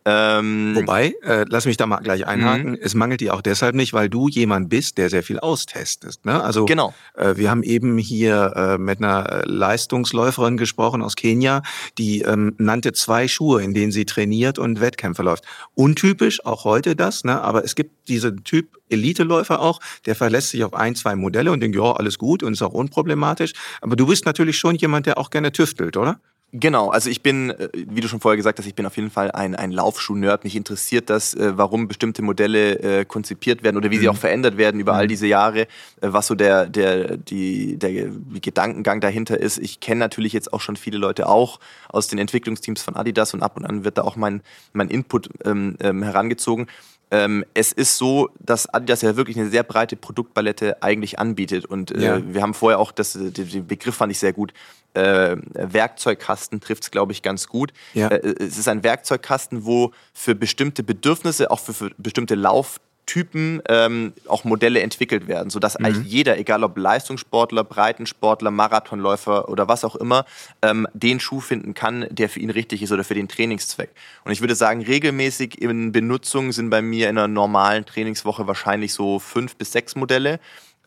[0.10, 2.78] Ähm, Wobei, äh, lass mich da mal gleich einhaken, mhm.
[2.82, 6.24] es mangelt dir auch deshalb nicht, weil du jemand bist, der sehr viel austestet.
[6.24, 6.42] Ne?
[6.42, 6.94] Also genau.
[7.14, 11.62] Äh, wir haben eben hier äh, mit einer Leistungsläuferin gesprochen aus Kenia,
[11.98, 15.44] die ähm, nannte zwei Schuhe, in denen sie trainiert und Wettkämpfe läuft.
[15.76, 17.42] Untypisch, auch heute das, ne?
[17.42, 21.60] aber es gibt diesen Typ Eliteläufer auch, der verlässt sich auf ein, zwei Modelle und
[21.60, 23.52] denkt, ja, alles gut und ist auch unproblematisch.
[23.82, 26.22] Aber du bist natürlich schon jemand, der auch gerne tüftelt, oder?
[26.54, 29.12] Genau, also ich bin, äh, wie du schon vorher gesagt hast, ich bin auf jeden
[29.12, 30.46] Fall ein, ein Laufschuh-Nerd.
[30.46, 34.02] Mich interessiert das, äh, warum bestimmte Modelle äh, konzipiert werden oder wie mhm.
[34.02, 35.00] sie auch verändert werden über mhm.
[35.00, 35.68] all diese Jahre,
[36.00, 38.10] was so der, der, die, der
[38.42, 39.58] Gedankengang dahinter ist.
[39.58, 43.44] Ich kenne natürlich jetzt auch schon viele Leute auch aus den Entwicklungsteams von Adidas und
[43.44, 46.68] ab und an wird da auch mein, mein Input ähm, ähm, herangezogen.
[47.10, 51.66] Ähm, es ist so, dass Adidas ja wirklich eine sehr breite Produktpalette eigentlich anbietet.
[51.66, 52.22] Und äh, ja.
[52.34, 54.54] wir haben vorher auch, das, den Begriff fand ich sehr gut,
[54.94, 57.72] äh, Werkzeugkasten trifft es, glaube ich, ganz gut.
[57.94, 58.10] Ja.
[58.10, 63.62] Äh, es ist ein Werkzeugkasten, wo für bestimmte Bedürfnisse, auch für, für bestimmte Lauf Typen
[63.70, 65.86] ähm, auch Modelle entwickelt werden, sodass mhm.
[65.86, 70.26] eigentlich jeder, egal ob Leistungssportler, Breitensportler, Marathonläufer oder was auch immer,
[70.62, 73.90] ähm, den Schuh finden kann, der für ihn richtig ist oder für den Trainingszweck.
[74.24, 78.94] Und ich würde sagen, regelmäßig in Benutzung sind bei mir in einer normalen Trainingswoche wahrscheinlich
[78.94, 80.40] so fünf bis sechs Modelle.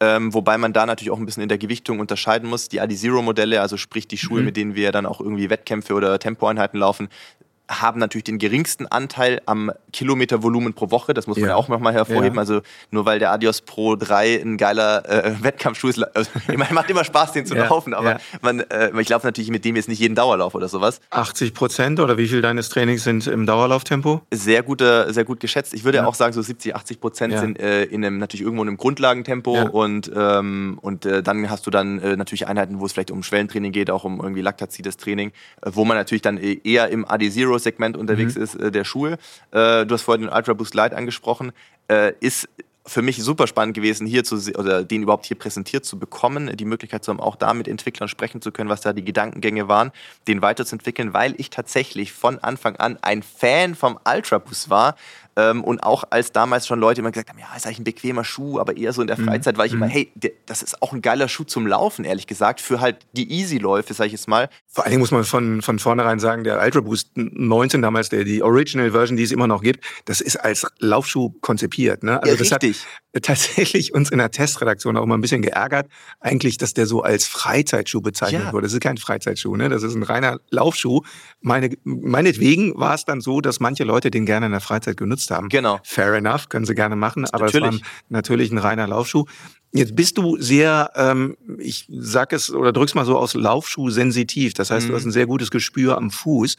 [0.02, 2.70] Ähm, wobei man da natürlich auch ein bisschen in der Gewichtung unterscheiden muss.
[2.70, 4.46] Die Adi-Zero-Modelle, also sprich die Schuhe, mhm.
[4.46, 7.11] mit denen wir dann auch irgendwie Wettkämpfe oder Tempoeinheiten laufen,
[7.70, 11.14] haben natürlich den geringsten Anteil am Kilometervolumen pro Woche.
[11.14, 12.35] Das muss man ja, ja auch nochmal hervorheben.
[12.35, 12.40] Ja.
[12.40, 16.74] Also nur weil der Adios Pro 3 ein geiler äh, Wettkampfschuh ist, also, ich meine,
[16.74, 19.76] macht immer Spaß, den zu ja, laufen, aber man, äh, ich laufe natürlich mit dem
[19.76, 21.00] jetzt nicht jeden Dauerlauf oder sowas.
[21.11, 24.22] 80 Prozent oder wie viel deines Trainings sind im Dauerlauftempo?
[24.33, 25.72] Sehr guter, sehr gut geschätzt.
[25.72, 28.68] Ich würde auch sagen, so 70, 80 Prozent sind äh, in einem, natürlich irgendwo in
[28.68, 32.92] einem Grundlagentempo und, ähm, und äh, dann hast du dann äh, natürlich Einheiten, wo es
[32.92, 35.30] vielleicht um Schwellentraining geht, auch um irgendwie laktazides Training,
[35.62, 38.42] äh, wo man natürlich dann äh, eher im Adi Zero Segment unterwegs mhm.
[38.42, 39.12] ist, äh, der Schuhe.
[39.53, 41.53] Äh, du hast vorhin den Ultra Boost Light angesprochen.
[41.88, 42.49] Äh, ist
[42.87, 46.64] für mich super spannend gewesen, hier zu oder den überhaupt hier präsentiert zu bekommen, die
[46.64, 49.92] Möglichkeit zu haben, auch da mit Entwicklern sprechen zu können, was da die Gedankengänge waren,
[50.27, 54.96] den weiterzuentwickeln, weil ich tatsächlich von Anfang an ein Fan vom Ultraboost war,
[55.36, 58.24] Ähm, und auch als damals schon Leute immer gesagt haben, ja, ist eigentlich ein bequemer
[58.24, 59.26] Schuh, aber eher so in der mhm.
[59.26, 59.90] Freizeit, war ich immer, mhm.
[59.90, 63.30] hey, der, das ist auch ein geiler Schuh zum Laufen, ehrlich gesagt, für halt die
[63.30, 64.48] Easy-Läufe, sag ich jetzt mal.
[64.66, 68.24] Vor allen Dingen muss man von, von vornherein sagen, der Ultra Boost 19 damals, der,
[68.24, 72.02] die Original Version, die es immer noch gibt, das ist als Laufschuh konzipiert.
[72.02, 72.20] Ne?
[72.22, 72.82] Also ja, das richtig.
[72.82, 72.90] hat
[73.23, 75.88] tatsächlich uns in der Testredaktion auch mal ein bisschen geärgert,
[76.20, 78.53] eigentlich, dass der so als Freizeitschuh bezeichnet ja.
[78.53, 78.66] wurde.
[78.66, 79.68] Das ist kein Freizeitschuh, ne?
[79.68, 81.03] das ist ein reiner Laufschuh.
[81.40, 85.31] Meine, meinetwegen war es dann so, dass manche Leute den gerne in der Freizeit genutzt
[85.31, 85.49] haben.
[85.49, 85.81] Genau.
[85.83, 87.77] Fair enough, können sie gerne machen, aber natürlich.
[87.77, 89.25] es war natürlich ein reiner Laufschuh.
[89.73, 94.55] Jetzt bist du sehr, ähm, ich sag es oder drück's mal so aus, Laufschuh sensitiv.
[94.55, 94.90] Das heißt, mhm.
[94.90, 96.57] du hast ein sehr gutes Gespür am Fuß.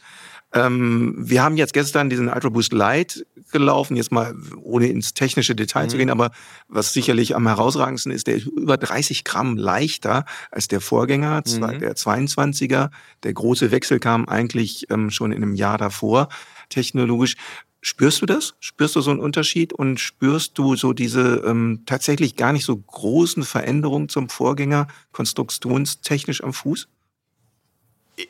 [0.54, 5.54] Ähm, wir haben jetzt gestern diesen Ultra Boost Light gelaufen, jetzt mal ohne ins technische
[5.54, 5.88] Detail mhm.
[5.88, 6.30] zu gehen, aber
[6.68, 11.78] was sicherlich am herausragendsten ist, der ist über 30 Gramm leichter als der Vorgänger, mhm.
[11.80, 12.90] der 22er.
[13.22, 16.28] Der große Wechsel kam eigentlich ähm, schon in einem Jahr davor
[16.68, 17.36] technologisch.
[17.84, 18.54] Spürst du das?
[18.60, 22.76] Spürst du so einen Unterschied und spürst du so diese ähm, tatsächlich gar nicht so
[22.76, 26.88] großen Veränderungen zum Vorgänger konstruktionstechnisch am Fuß?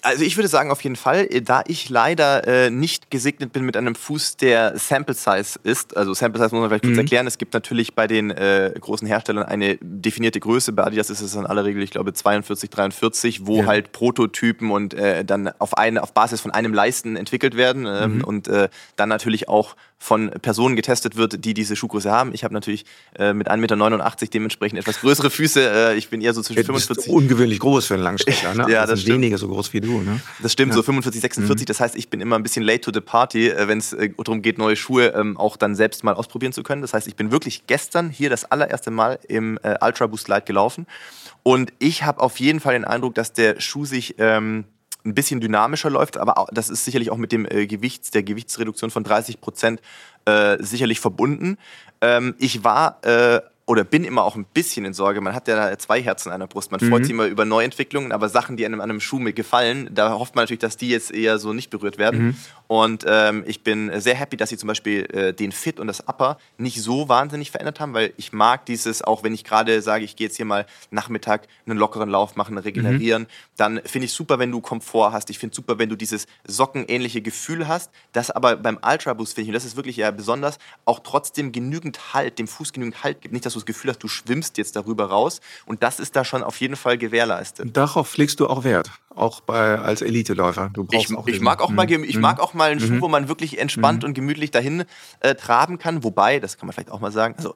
[0.02, 3.64] Also ich würde sagen auf jeden Fall, äh, da ich leider äh, nicht gesegnet bin
[3.64, 5.96] mit einem Fuß, der Sample Size ist.
[5.96, 7.00] Also Sample Size muss man vielleicht kurz mhm.
[7.00, 7.26] erklären.
[7.26, 10.72] Es gibt natürlich bei den äh, großen Herstellern eine definierte Größe.
[10.72, 13.66] Bei Adidas ist es in aller Regel, ich glaube, 42, 43, wo ja.
[13.66, 18.18] halt Prototypen und äh, dann auf, eine, auf Basis von einem Leisten entwickelt werden ähm,
[18.18, 18.24] mhm.
[18.24, 22.34] und äh, dann natürlich auch von Personen getestet wird, die diese Schuhgröße haben.
[22.34, 22.84] Ich habe natürlich
[23.16, 25.94] äh, mit 1,89 Meter dementsprechend etwas größere Füße.
[25.96, 27.12] ich bin eher so zwischen ja, 45.
[27.12, 28.66] ungewöhnlich groß für einen Langstreckler, ne?
[28.68, 30.20] ja, also das weniger so groß wie du, ne?
[30.42, 30.76] Das stimmt, ja.
[30.76, 31.62] so 45, 46.
[31.62, 31.66] Mhm.
[31.66, 34.10] Das heißt, ich bin immer ein bisschen late to the party, äh, wenn es äh,
[34.16, 36.82] darum geht, neue Schuhe ähm, auch dann selbst mal ausprobieren zu können.
[36.82, 40.46] Das heißt, ich bin wirklich gestern hier das allererste Mal im äh, Ultra Boost Light
[40.46, 40.86] gelaufen.
[41.44, 44.64] Und ich habe auf jeden Fall den Eindruck, dass der Schuh sich ähm,
[45.04, 48.22] ein bisschen dynamischer läuft, aber auch, das ist sicherlich auch mit dem äh, Gewichts, der
[48.22, 49.80] Gewichtsreduktion von 30 Prozent
[50.24, 51.58] äh, sicherlich verbunden.
[52.00, 55.20] Ähm, ich war äh, oder bin immer auch ein bisschen in Sorge.
[55.20, 56.72] Man hat ja zwei Herzen an der Brust.
[56.72, 56.90] Man mhm.
[56.90, 60.34] freut sich immer über Neuentwicklungen, aber Sachen, die einem an einem Schuh gefallen, da hofft
[60.34, 62.26] man natürlich, dass die jetzt eher so nicht berührt werden.
[62.26, 62.36] Mhm.
[62.72, 66.08] Und ähm, ich bin sehr happy, dass sie zum Beispiel äh, den Fit und das
[66.08, 70.06] Upper nicht so wahnsinnig verändert haben, weil ich mag dieses, auch wenn ich gerade sage,
[70.06, 73.26] ich gehe jetzt hier mal Nachmittag einen lockeren Lauf machen, regenerieren, mhm.
[73.58, 75.28] dann finde ich super, wenn du Komfort hast.
[75.28, 79.42] Ich finde super, wenn du dieses sockenähnliche Gefühl hast, das aber beim Ultra Boost finde
[79.42, 80.56] ich, und das ist wirklich ja besonders,
[80.86, 83.34] auch trotzdem genügend Halt, dem Fuß genügend Halt gibt.
[83.34, 85.42] Nicht, dass du das Gefühl hast, du schwimmst jetzt darüber raus.
[85.66, 87.76] Und das ist da schon auf jeden Fall gewährleistet.
[87.76, 90.70] Darauf legst du auch Wert, auch bei, als Eliteläufer.
[90.72, 93.00] Du brauchst ich, auch ich mag auch mal, ich mag auch mal einen Schuh, mhm.
[93.00, 94.08] wo man wirklich entspannt mhm.
[94.08, 94.84] und gemütlich dahin
[95.20, 96.04] äh, traben kann.
[96.04, 97.54] Wobei, das kann man vielleicht auch mal sagen, also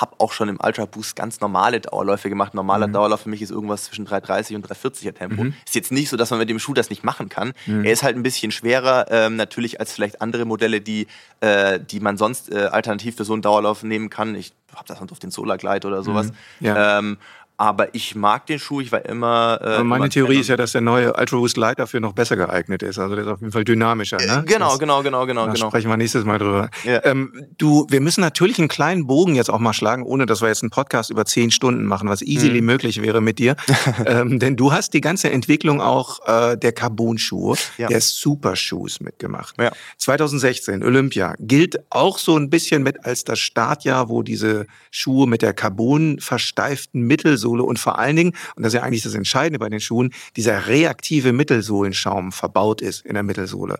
[0.00, 2.54] habe auch schon im Ultra Boost ganz normale Dauerläufe gemacht.
[2.54, 2.94] Normaler mhm.
[2.94, 5.44] Dauerlauf für mich ist irgendwas zwischen 3,30 und 3,40er Tempo.
[5.44, 5.54] Mhm.
[5.66, 7.52] Ist jetzt nicht so, dass man mit dem Schuh das nicht machen kann.
[7.66, 7.84] Mhm.
[7.84, 11.08] Er ist halt ein bisschen schwerer, ähm, natürlich als vielleicht andere Modelle, die,
[11.40, 14.34] äh, die man sonst äh, alternativ für so einen Dauerlauf nehmen kann.
[14.34, 16.28] Ich habe das auf den Solar Glide oder sowas.
[16.60, 16.66] Mhm.
[16.66, 16.98] Ja.
[16.98, 17.18] Ähm,
[17.62, 19.60] aber ich mag den Schuh, ich war immer.
[19.62, 22.12] Äh, Aber meine immer Theorie ist ja, dass der neue Ultra Boost Light dafür noch
[22.12, 22.98] besser geeignet ist.
[22.98, 24.16] Also der ist auf jeden Fall dynamischer.
[24.16, 24.42] Ne?
[24.44, 25.46] Äh, genau, das, genau, genau, genau.
[25.46, 25.68] Da genau.
[25.68, 26.70] sprechen wir nächstes Mal drüber.
[26.82, 27.04] Ja.
[27.04, 30.48] Ähm, du, wir müssen natürlich einen kleinen Bogen jetzt auch mal schlagen, ohne dass wir
[30.48, 32.66] jetzt einen Podcast über zehn Stunden machen, was easily mhm.
[32.66, 33.54] möglich wäre mit dir.
[34.06, 37.86] ähm, denn du hast die ganze Entwicklung auch äh, der Carbon-Schuhe, ja.
[37.86, 39.54] der Super-Shoes mitgemacht.
[39.60, 39.70] Ja.
[39.98, 45.42] 2016, Olympia, gilt auch so ein bisschen mit als das Startjahr, wo diese Schuhe mit
[45.42, 49.14] der Carbon versteiften Mittelsohle Mittelsohle und vor allen Dingen, und das ist ja eigentlich das
[49.14, 53.78] Entscheidende bei den Schuhen, dieser reaktive Mittelsohlenschaum verbaut ist in der Mittelsohle.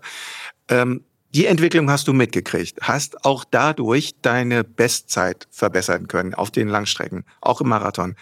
[0.68, 1.04] Ähm,
[1.34, 7.24] die Entwicklung hast du mitgekriegt, hast auch dadurch deine Bestzeit verbessern können auf den Langstrecken,
[7.40, 8.16] auch im Marathon.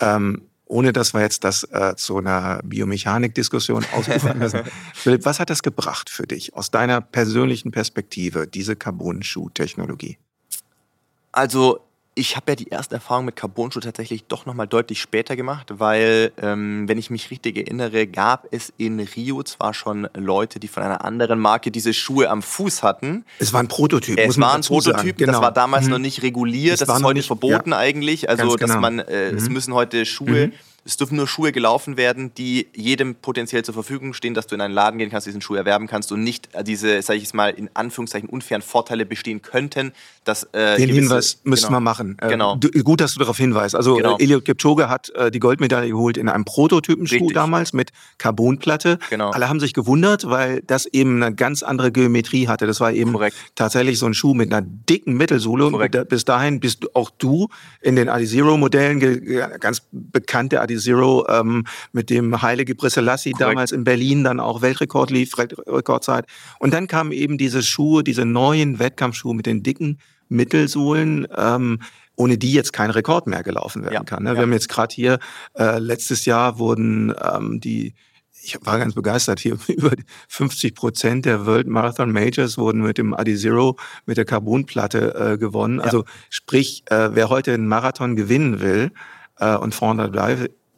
[0.00, 4.60] Ähm, ohne dass wir jetzt das äh, zu einer Biomechanik-Diskussion ausufern lassen.
[4.92, 10.18] Philipp, was hat das gebracht für dich aus deiner persönlichen Perspektive, diese Carbon-Schuh-Technologie?
[11.32, 11.87] Also
[12.18, 16.32] ich habe ja die erste Erfahrung mit Carbon-Schuh tatsächlich doch nochmal deutlich später gemacht, weil,
[16.42, 20.82] ähm, wenn ich mich richtig erinnere, gab es in Rio zwar schon Leute, die von
[20.82, 23.24] einer anderen Marke diese Schuhe am Fuß hatten.
[23.38, 24.18] Es war ein Prototyp.
[24.18, 25.32] Es war ein Prototyp, genau.
[25.32, 25.92] das war damals mhm.
[25.92, 27.78] noch nicht reguliert, es das ist heute nicht, verboten ja.
[27.78, 28.28] eigentlich.
[28.28, 28.80] Also, dass genau.
[28.80, 29.38] man, äh, mhm.
[29.38, 30.48] es müssen heute Schuhe.
[30.48, 30.52] Mhm
[30.88, 34.62] es dürfen nur Schuhe gelaufen werden, die jedem potenziell zur Verfügung stehen, dass du in
[34.62, 37.50] einen Laden gehen kannst, diesen Schuh erwerben kannst und nicht diese, sage ich jetzt mal,
[37.50, 39.92] in Anführungszeichen unfairen Vorteile bestehen könnten.
[40.24, 42.16] Dass, äh, Den gewisse, Hinweis müssen genau, wir machen.
[42.22, 42.56] Äh, genau.
[42.56, 43.74] Du, gut, dass du darauf hinweist.
[43.74, 44.16] Also genau.
[44.16, 48.98] äh, Eliot Kipchoge hat äh, die Goldmedaille geholt in einem Prototypenschuh damals mit Carbonplatte.
[49.10, 49.30] Genau.
[49.30, 52.66] Alle haben sich gewundert, weil das eben eine ganz andere Geometrie hatte.
[52.66, 53.36] Das war eben Korrekt.
[53.54, 55.70] tatsächlich so ein Schuh mit einer dicken Mittelsohle.
[55.70, 56.08] Korrekt.
[56.08, 57.48] Bis dahin bist auch du
[57.82, 59.00] in den Adizero-Modellen,
[59.60, 65.10] ganz bekannte Adizero Zero, ähm, mit dem Heilige Brisselassi damals in Berlin dann auch Weltrekord
[65.10, 66.26] lief, Rekordzeit.
[66.58, 71.80] Und dann kamen eben diese Schuhe, diese neuen Wettkampfschuhe mit den dicken Mittelsohlen, ähm,
[72.16, 74.02] ohne die jetzt kein Rekord mehr gelaufen werden ja.
[74.02, 74.24] kann.
[74.24, 74.30] Ne?
[74.30, 74.42] Wir ja.
[74.42, 75.18] haben jetzt gerade hier,
[75.56, 77.94] äh, letztes Jahr wurden ähm, die
[78.42, 79.58] ich war ganz begeistert hier.
[79.68, 79.92] Über
[80.28, 85.38] 50 Prozent der World Marathon Majors wurden mit dem Adi Zero, mit der Carbonplatte äh,
[85.38, 85.78] gewonnen.
[85.78, 85.84] Ja.
[85.84, 88.92] Also sprich, äh, wer heute einen Marathon gewinnen will
[89.38, 90.08] äh, und vorne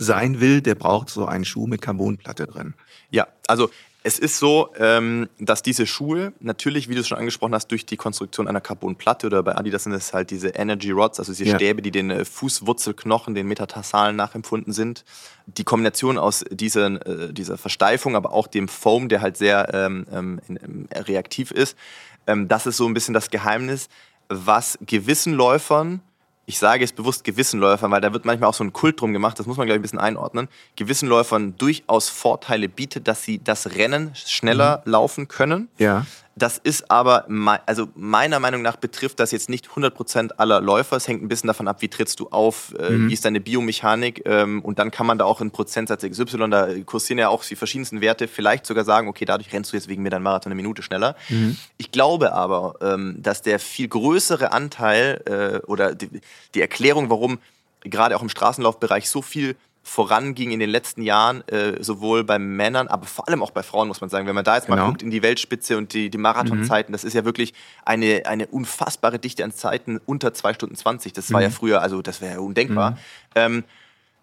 [0.01, 2.75] sein will, der braucht so einen Schuh mit Carbonplatte drin.
[3.11, 3.71] Ja, also
[4.03, 7.85] es ist so, ähm, dass diese Schuhe natürlich, wie du es schon angesprochen hast, durch
[7.85, 11.45] die Konstruktion einer Carbonplatte oder bei Adidas sind es halt diese Energy Rods, also diese
[11.45, 11.57] ja.
[11.57, 15.05] Stäbe, die den äh, Fußwurzelknochen, den Metatarsalen nachempfunden sind.
[15.47, 20.07] Die Kombination aus diesen, äh, dieser Versteifung, aber auch dem Foam, der halt sehr ähm,
[20.11, 21.77] ähm, ähm reaktiv ist,
[22.27, 23.91] ähm, das ist so ein bisschen das Geheimnis,
[24.29, 26.01] was gewissen Läufern
[26.51, 29.13] ich sage jetzt bewusst gewissen Läufern, weil da wird manchmal auch so ein Kult drum
[29.13, 33.23] gemacht, das muss man, glaube ich, ein bisschen einordnen, gewissen Läufern durchaus Vorteile bietet, dass
[33.23, 34.91] sie das Rennen schneller mhm.
[34.91, 35.69] laufen können.
[35.79, 36.07] Ja.
[36.37, 37.27] Das ist aber,
[37.67, 40.97] also meiner Meinung nach betrifft das jetzt nicht 100% aller Läufer.
[40.97, 43.09] Es hängt ein bisschen davon ab, wie trittst du auf, äh, mhm.
[43.09, 46.69] wie ist deine Biomechanik ähm, und dann kann man da auch in Prozentsatz XY, da
[46.87, 50.03] kursieren ja auch die verschiedensten Werte, vielleicht sogar sagen, okay, dadurch rennst du jetzt wegen
[50.03, 51.17] mir deinen Marathon eine Minute schneller.
[51.29, 51.59] Mhm.
[51.79, 56.21] Ich glaube aber, ähm, dass der viel größere Anteil äh, oder die,
[56.55, 57.39] die Erklärung, warum
[57.83, 62.89] gerade auch im Straßenlaufbereich so viel voranging in den letzten Jahren, äh, sowohl bei Männern,
[62.89, 64.27] aber vor allem auch bei Frauen, muss man sagen.
[64.27, 64.79] Wenn man da jetzt genau.
[64.79, 66.93] mal guckt in die Weltspitze und die, die Marathonzeiten, mhm.
[66.93, 71.13] das ist ja wirklich eine, eine unfassbare Dichte an Zeiten unter 2 Stunden 20.
[71.13, 71.53] Das war ja mhm.
[71.53, 72.93] früher, also das wäre ja undenkbar.
[72.93, 72.97] Mhm.
[73.35, 73.65] Ähm,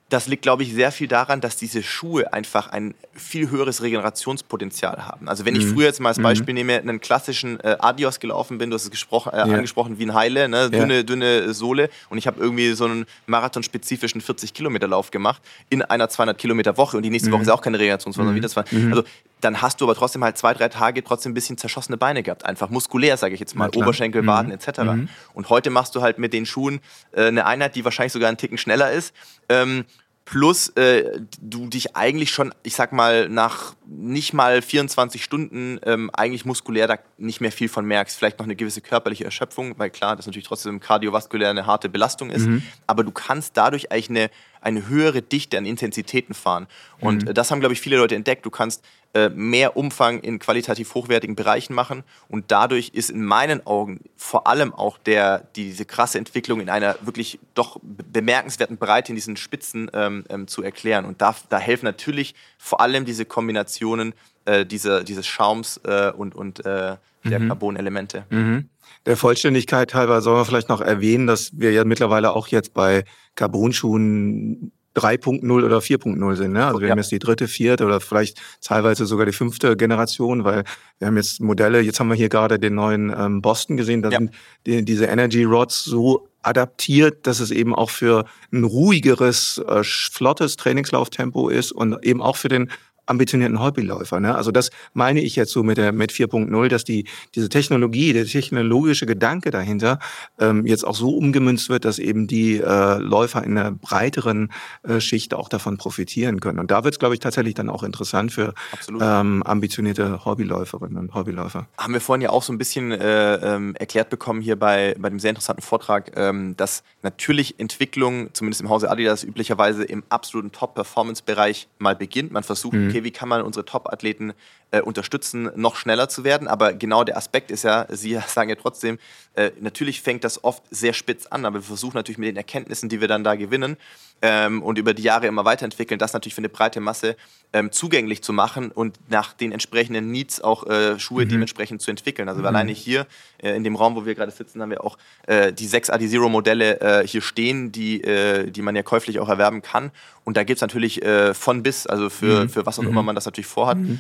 [0.10, 5.06] das liegt, glaube ich, sehr viel daran, dass diese Schuhe einfach ein viel höheres Regenerationspotenzial
[5.06, 5.28] haben.
[5.28, 5.60] Also wenn mhm.
[5.60, 6.60] ich früher jetzt mal als Beispiel mhm.
[6.60, 9.44] nehme, einen klassischen äh, Adios gelaufen bin, du hast es gesprochen, äh, ja.
[9.44, 10.70] angesprochen wie ein Heile, ne?
[10.70, 11.04] dünne, ja.
[11.04, 16.08] dünne Sohle und ich habe irgendwie so einen marathonspezifischen 40 Kilometer Lauf gemacht in einer
[16.08, 17.34] 200 Kilometer Woche und die nächste mhm.
[17.34, 18.42] Woche ist auch keine Regenerationswoche, mhm.
[18.42, 18.94] sondern wieder mhm.
[18.94, 19.04] Also
[19.42, 22.46] dann hast du aber trotzdem halt zwei, drei Tage trotzdem ein bisschen zerschossene Beine gehabt.
[22.46, 23.70] Einfach muskulär, sage ich jetzt mal.
[23.76, 24.28] Oberschenkel, mhm.
[24.28, 24.80] Waden etc.
[24.80, 25.10] Mhm.
[25.34, 26.80] Und heute machst du halt mit den Schuhen
[27.12, 29.14] äh, eine Einheit, die wahrscheinlich sogar einen Ticken schneller ist.
[29.50, 29.86] Ähm,
[30.28, 36.10] plus äh, du dich eigentlich schon, ich sag mal, nach nicht mal 24 Stunden ähm,
[36.12, 38.18] eigentlich muskulär da nicht mehr viel von merkst.
[38.18, 42.30] Vielleicht noch eine gewisse körperliche Erschöpfung, weil klar, das natürlich trotzdem kardiovaskulär eine harte Belastung
[42.30, 42.46] ist.
[42.46, 42.62] Mhm.
[42.88, 46.68] Aber du kannst dadurch eigentlich eine, eine höhere Dichte an Intensitäten fahren.
[47.00, 47.34] Und mhm.
[47.34, 48.46] das haben, glaube ich, viele Leute entdeckt.
[48.46, 48.84] Du kannst
[49.18, 52.04] äh, mehr Umfang in qualitativ hochwertigen Bereichen machen.
[52.30, 56.98] Und dadurch ist in meinen Augen vor allem auch der, diese krasse Entwicklung in einer
[57.02, 61.06] wirklich doch bemerkenswerten Breite in diesen Spitzen ähm, ähm, zu erklären.
[61.06, 64.14] Und da, da helfen natürlich vor allem diese Kombinationen
[64.46, 67.48] äh, diese, dieses Schaums äh, und, und äh, der mhm.
[67.48, 68.26] Carbonelemente.
[68.30, 68.70] Mhm.
[69.08, 73.04] Der Vollständigkeit halber sollen wir vielleicht noch erwähnen, dass wir ja mittlerweile auch jetzt bei
[73.36, 76.54] Carbonschuhen 3.0 oder 4.0 sind.
[76.54, 76.66] Ne?
[76.66, 76.92] Also wir ja.
[76.92, 80.64] haben jetzt die dritte, vierte oder vielleicht teilweise sogar die fünfte Generation, weil
[81.00, 84.10] wir haben jetzt Modelle, jetzt haben wir hier gerade den neuen ähm, Boston gesehen, da
[84.10, 84.18] ja.
[84.18, 84.32] sind
[84.66, 90.56] die, diese Energy Rods so adaptiert, dass es eben auch für ein ruhigeres, äh, flottes
[90.56, 92.72] Trainingslauftempo ist und eben auch für den
[93.08, 94.20] ambitionierten Hobbyläufer.
[94.20, 94.36] Ne?
[94.36, 98.26] Also das meine ich jetzt so mit der mit 4.0, dass die diese Technologie, der
[98.26, 100.00] technologische Gedanke dahinter
[100.40, 104.52] ähm, jetzt auch so umgemünzt wird, dass eben die äh, Läufer in einer breiteren
[104.84, 106.60] äh, Schicht auch davon profitieren können.
[106.60, 108.54] Und da wird es, glaube ich, tatsächlich dann auch interessant für
[109.02, 111.68] ähm, ambitionierte Hobbyläuferinnen und Hobbyläufer.
[111.78, 115.10] Haben wir vorhin ja auch so ein bisschen äh, ähm, erklärt bekommen hier bei, bei
[115.10, 120.52] dem sehr interessanten Vortrag, ähm, dass natürlich Entwicklung, zumindest im Hause Adidas, üblicherweise im absoluten
[120.52, 122.32] Top-Performance-Bereich mal beginnt.
[122.32, 122.90] Man versucht, mhm.
[122.98, 124.34] Okay, wie kann man unsere Top-Athleten
[124.72, 126.48] äh, unterstützen, noch schneller zu werden.
[126.48, 129.00] Aber genau der Aspekt ist ja, Sie sagen ja trotzdem,
[129.36, 132.90] äh, natürlich fängt das oft sehr spitz an, aber wir versuchen natürlich mit den Erkenntnissen,
[132.90, 133.78] die wir dann da gewinnen
[134.22, 137.16] ähm, und über die Jahre immer weiterentwickeln, das natürlich für eine breite Masse
[137.54, 141.30] ähm, zugänglich zu machen und nach den entsprechenden Needs auch äh, Schuhe mhm.
[141.30, 142.28] dementsprechend zu entwickeln.
[142.28, 142.48] Also mhm.
[142.48, 143.06] alleine hier
[143.38, 146.18] äh, in dem Raum, wo wir gerade sitzen, haben wir auch äh, die sechs Adi
[146.18, 148.02] Modelle äh, hier stehen, die,
[148.48, 149.92] die man ja käuflich auch erwerben kann.
[150.24, 151.02] Und da gibt es natürlich
[151.34, 152.50] von bis, also für, mhm.
[152.50, 153.08] für was auch immer mhm.
[153.08, 153.78] man das natürlich vorhat.
[153.78, 154.00] Mhm.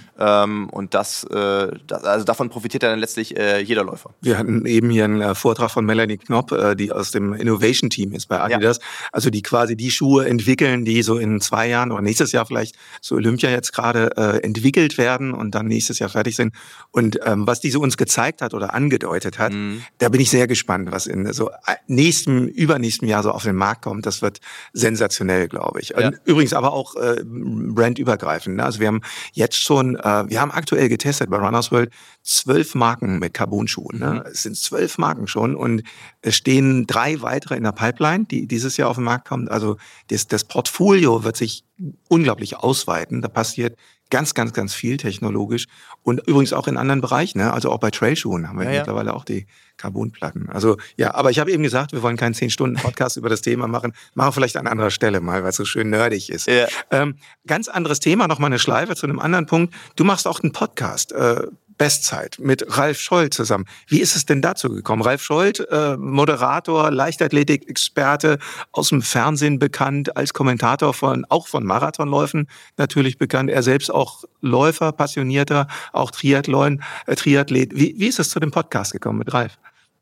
[0.57, 4.11] Ähm, und das, das, also davon profitiert dann letztlich jeder Läufer.
[4.21, 8.27] Wir hatten eben hier einen Vortrag von Melanie Knopp, die aus dem Innovation Team ist
[8.27, 8.77] bei Adidas.
[8.77, 8.83] Ja.
[9.11, 12.75] Also die quasi die Schuhe entwickeln, die so in zwei Jahren oder nächstes Jahr vielleicht
[13.01, 16.53] zu Olympia jetzt gerade äh, entwickelt werden und dann nächstes Jahr fertig sind.
[16.91, 19.83] Und ähm, was diese uns gezeigt hat oder angedeutet hat, mhm.
[19.97, 23.55] da bin ich sehr gespannt, was in so äh, nächstem, übernächstem Jahr so auf den
[23.55, 24.05] Markt kommt.
[24.05, 24.39] Das wird
[24.73, 25.89] sensationell, glaube ich.
[25.89, 26.11] Ja.
[26.25, 28.57] Übrigens aber auch äh, brandübergreifend.
[28.57, 28.63] Ne?
[28.63, 29.01] Also wir haben
[29.33, 31.91] jetzt schon, äh, wir haben aktuell getestet bei Runners World
[32.23, 33.99] zwölf Marken mit Carbon-Schuhen.
[33.99, 34.23] Ne?
[34.25, 34.31] Mhm.
[34.31, 35.83] Es sind zwölf Marken schon und
[36.21, 39.47] es stehen drei weitere in der Pipeline, die dieses Jahr auf den Markt kommen.
[39.47, 39.77] Also
[40.09, 41.63] das, das Portfolio wird sich
[42.07, 43.21] unglaublich ausweiten.
[43.21, 43.77] Da passiert
[44.09, 45.67] ganz, ganz, ganz viel technologisch
[46.03, 47.39] und übrigens auch in anderen Bereichen.
[47.39, 47.51] Ne?
[47.53, 48.79] Also auch bei Trailschuhen haben wir ja, ja.
[48.79, 50.49] mittlerweile auch die Carbonplatten.
[50.49, 53.41] Also ja, aber ich habe eben gesagt, wir wollen keinen zehn Stunden Podcast über das
[53.41, 53.93] Thema machen.
[54.13, 56.47] Machen wir vielleicht an anderer Stelle mal, weil es so schön nerdig ist.
[56.47, 56.67] Ja.
[56.91, 59.73] Ähm, ganz anderes Thema, noch mal eine Schleife zu einem anderen Punkt.
[59.95, 61.11] Du machst auch einen Podcast.
[61.11, 63.65] Äh, Bestzeit mit Ralf Scholz zusammen.
[63.87, 65.01] Wie ist es denn dazu gekommen?
[65.01, 68.39] Ralf Scholz, äh, Moderator, Leichtathletik-Experte,
[68.71, 73.49] aus dem Fernsehen bekannt, als Kommentator von auch von Marathonläufen natürlich bekannt.
[73.49, 77.75] Er selbst auch Läufer, passionierter, auch Triathlon, äh, Triathlet.
[77.75, 79.57] Wie, wie ist es zu dem Podcast gekommen mit Ralf?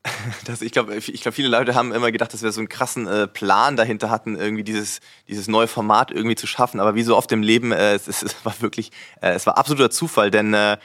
[0.45, 3.07] Das, ich glaube, ich glaub, viele Leute haben immer gedacht, dass wir so einen krassen
[3.07, 6.79] äh, Plan dahinter hatten, irgendwie dieses, dieses neue Format irgendwie zu schaffen.
[6.79, 9.89] Aber wie so oft im Leben, äh, es, es, war wirklich, äh, es war absoluter
[9.89, 10.77] Zufall, denn äh,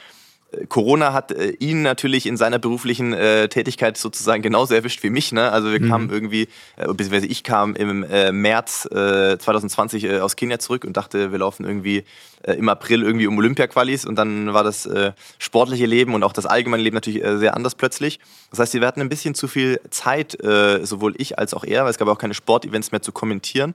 [0.67, 5.31] Corona hat äh, ihn natürlich in seiner beruflichen äh, Tätigkeit sozusagen genauso erwischt wie mich.
[5.31, 5.51] Ne?
[5.51, 5.89] Also wir mhm.
[5.89, 10.83] kamen irgendwie, äh, beziehungsweise ich kam im äh, März äh, 2020 äh, aus Kenia zurück
[10.83, 12.03] und dachte, wir laufen irgendwie
[12.43, 16.33] äh, im April irgendwie um Olympia-Qualis und dann war das äh, sportliche Leben und auch
[16.33, 18.19] das allgemeine Leben natürlich äh, sehr anders plötzlich.
[18.49, 21.83] Das heißt, wir hatten ein bisschen zu viel Zeit, äh, sowohl ich als auch er,
[21.83, 23.73] weil es gab auch keine Sportevents mehr zu kommentieren.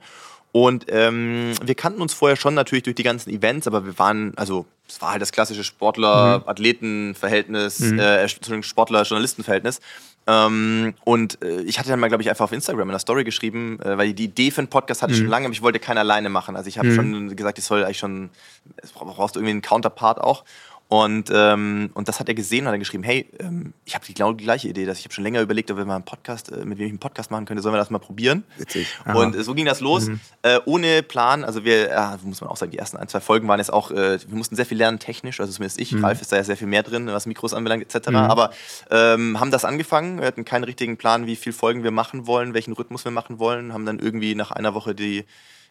[0.57, 4.33] Und ähm, wir kannten uns vorher schon natürlich durch die ganzen Events, aber wir waren,
[4.37, 7.99] also es war halt das klassische Sportler-Athleten-Verhältnis, mhm.
[7.99, 9.83] äh, Sportler-Journalisten-Verhältnis.
[10.27, 13.25] Ähm, und äh, ich hatte dann mal, glaube ich, einfach auf Instagram in der Story
[13.25, 15.25] geschrieben, äh, weil die Idee für einen Podcast hatte ich mhm.
[15.25, 16.57] schon lange, aber ich wollte keinen alleine machen.
[16.57, 16.95] Also ich habe mhm.
[16.95, 18.31] schon gesagt, ich soll eigentlich schon,
[18.79, 20.42] es brauchst irgendwie einen Counterpart auch.
[20.88, 24.05] Und, ähm, und das hat er gesehen und hat dann geschrieben, hey, ähm, ich habe
[24.07, 26.53] genau die gleiche Idee, dass ich habe schon länger überlegt, ob wir mal einen Podcast,
[26.53, 28.44] äh, mit wem ich einen Podcast machen könnte, sollen wir das mal probieren?
[28.57, 28.87] Witzig.
[29.05, 29.18] Aha.
[29.18, 30.20] Und äh, so ging das los, mhm.
[30.42, 31.42] äh, ohne Plan.
[31.42, 33.90] Also wir, äh, muss man auch sagen, die ersten ein, zwei Folgen waren jetzt auch,
[33.90, 36.05] äh, wir mussten sehr viel lernen technisch, also zumindest ich, mhm.
[36.05, 38.11] Ralf ist da ja sehr viel mehr drin, was Mikros anbelangt etc.
[38.11, 38.16] Mhm.
[38.16, 38.51] Aber
[38.88, 42.55] ähm, haben das angefangen, wir hatten keinen richtigen Plan, wie viele Folgen wir machen wollen,
[42.55, 45.25] welchen Rhythmus wir machen wollen, haben dann irgendwie nach einer Woche die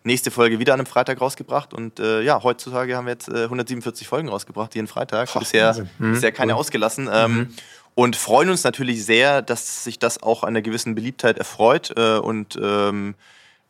[0.06, 1.74] nächste Folge wieder an einem Freitag rausgebracht.
[1.74, 5.32] Und äh, ja, heutzutage haben wir jetzt äh, 147 Folgen rausgebracht, jeden Freitag.
[5.34, 6.14] Boah, bisher, mhm.
[6.14, 6.60] bisher keine cool.
[6.60, 7.10] ausgelassen.
[7.12, 7.54] Ähm, mhm.
[7.96, 11.94] Und freuen uns natürlich sehr, dass sich das auch einer gewissen Beliebtheit erfreut.
[11.98, 13.16] Äh, und ähm,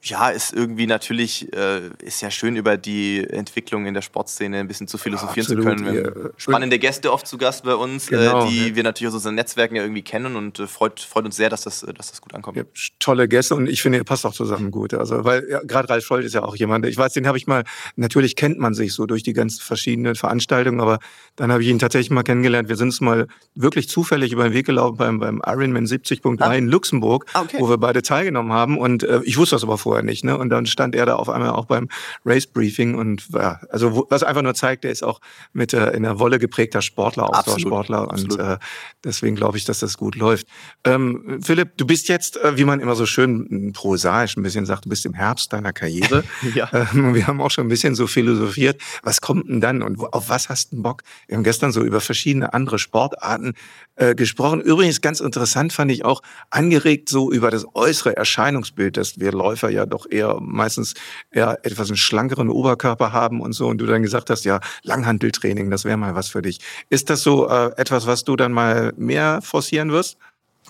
[0.05, 4.67] ja, ist irgendwie natürlich, äh, ist ja schön über die Entwicklung in der Sportszene ein
[4.67, 5.91] bisschen zu philosophieren ja, zu können.
[5.91, 8.75] Wir haben spannende Gäste oft zu Gast bei uns, äh, genau, äh, die ja.
[8.75, 11.61] wir natürlich aus unseren Netzwerken ja irgendwie kennen und äh, freut, freut uns sehr, dass
[11.61, 12.55] das, dass das gut ankommt.
[12.55, 12.63] Ja,
[12.99, 14.93] tolle Gäste und ich finde, ihr passt auch zusammen gut.
[14.93, 17.47] Also, weil ja, gerade Ralf Scholz ist ja auch jemand, ich weiß, den habe ich
[17.47, 17.63] mal,
[17.95, 20.99] natürlich kennt man sich so durch die ganzen verschiedenen Veranstaltungen, aber
[21.35, 22.69] dann habe ich ihn tatsächlich mal kennengelernt.
[22.69, 26.53] Wir sind es mal wirklich zufällig über den Weg gelaufen beim, beim Ironman 70.3 ah.
[26.53, 27.57] in Luxemburg, ah, okay.
[27.59, 30.23] wo wir beide teilgenommen haben und äh, ich wusste das aber vorher nicht.
[30.23, 30.37] Ne?
[30.37, 31.87] Und dann stand er da auf einmal auch beim
[32.25, 35.19] Race Briefing und ja, also was einfach nur zeigt, der ist auch
[35.53, 38.57] mit äh, in der Wolle geprägter Sportler, Ausdauersportler und äh,
[39.03, 40.47] deswegen glaube ich, dass das gut läuft.
[40.83, 44.85] Ähm, Philipp, du bist jetzt, äh, wie man immer so schön prosaisch ein bisschen sagt,
[44.85, 46.23] du bist im Herbst deiner Karriere.
[46.55, 46.69] ja.
[46.73, 48.81] Ähm, wir haben auch schon ein bisschen so philosophiert.
[49.03, 51.03] Was kommt denn dann und auf was hast du Bock?
[51.27, 53.53] Wir haben gestern so über verschiedene andere Sportarten
[53.95, 54.61] äh, gesprochen.
[54.61, 59.69] Übrigens ganz interessant fand ich auch angeregt so über das äußere Erscheinungsbild, dass wir Läufer
[59.69, 60.93] ja doch eher meistens
[61.31, 65.69] eher etwas einen schlankeren Oberkörper haben und so und du dann gesagt hast, ja, Langhanteltraining,
[65.69, 66.59] das wäre mal was für dich.
[66.89, 70.17] Ist das so äh, etwas, was du dann mal mehr forcieren wirst?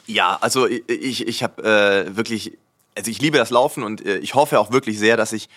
[0.08, 2.58] Ja, also ich, ich habe äh, wirklich,
[2.96, 5.50] also ich liebe das Laufen und äh, ich hoffe auch wirklich sehr, dass ich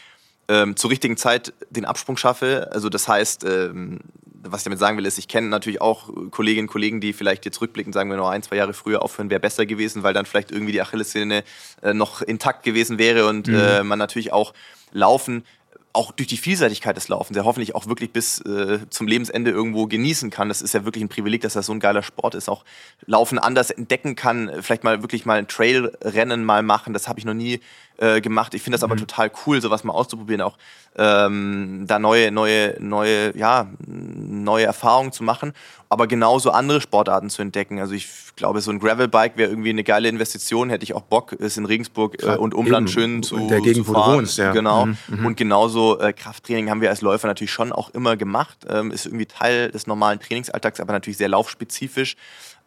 [0.48, 2.70] ähm, zur richtigen Zeit den Absprung schaffe.
[2.72, 4.00] Also das heißt, ähm,
[4.42, 7.44] was ich damit sagen will, ist, ich kenne natürlich auch Kolleginnen und Kollegen, die vielleicht
[7.44, 10.14] jetzt rückblickend sagen, wenn wir noch ein, zwei Jahre früher aufhören, wäre besser gewesen, weil
[10.14, 11.44] dann vielleicht irgendwie die Achillessehne
[11.83, 13.55] äh, noch intakt gewesen wäre und mhm.
[13.55, 14.55] äh, man natürlich auch
[14.92, 15.44] Laufen
[15.92, 19.87] auch durch die Vielseitigkeit des Laufens ja hoffentlich auch wirklich bis äh, zum Lebensende irgendwo
[19.87, 20.48] genießen kann.
[20.48, 22.48] Das ist ja wirklich ein Privileg, dass das so ein geiler Sport ist.
[22.48, 22.64] Auch
[23.07, 26.92] Laufen anders entdecken kann, vielleicht mal wirklich mal ein Trailrennen mal machen.
[26.92, 27.61] Das habe ich noch nie
[27.98, 28.54] äh, gemacht.
[28.54, 29.00] Ich finde das aber mhm.
[29.00, 30.56] total cool, sowas mal auszuprobieren, auch
[30.96, 35.52] ähm, da neue, neue, neue, ja, neue Erfahrungen zu machen,
[35.88, 37.78] aber genauso andere Sportarten zu entdecken.
[37.78, 41.32] Also ich glaube, so ein Gravelbike wäre irgendwie eine geile Investition, hätte ich auch Bock,
[41.38, 42.94] es in Regensburg äh, und Umland Eben.
[42.94, 44.06] schön zu, in der Gegend, zu fahren.
[44.06, 44.52] Wo du wohnst, ja.
[44.52, 44.87] Genau.
[44.87, 44.96] Mhm.
[45.08, 45.26] mhm.
[45.26, 48.58] Und genauso äh, Krafttraining haben wir als Läufer natürlich schon auch immer gemacht.
[48.68, 52.16] Ähm, ist irgendwie Teil des normalen Trainingsalltags, aber natürlich sehr laufspezifisch.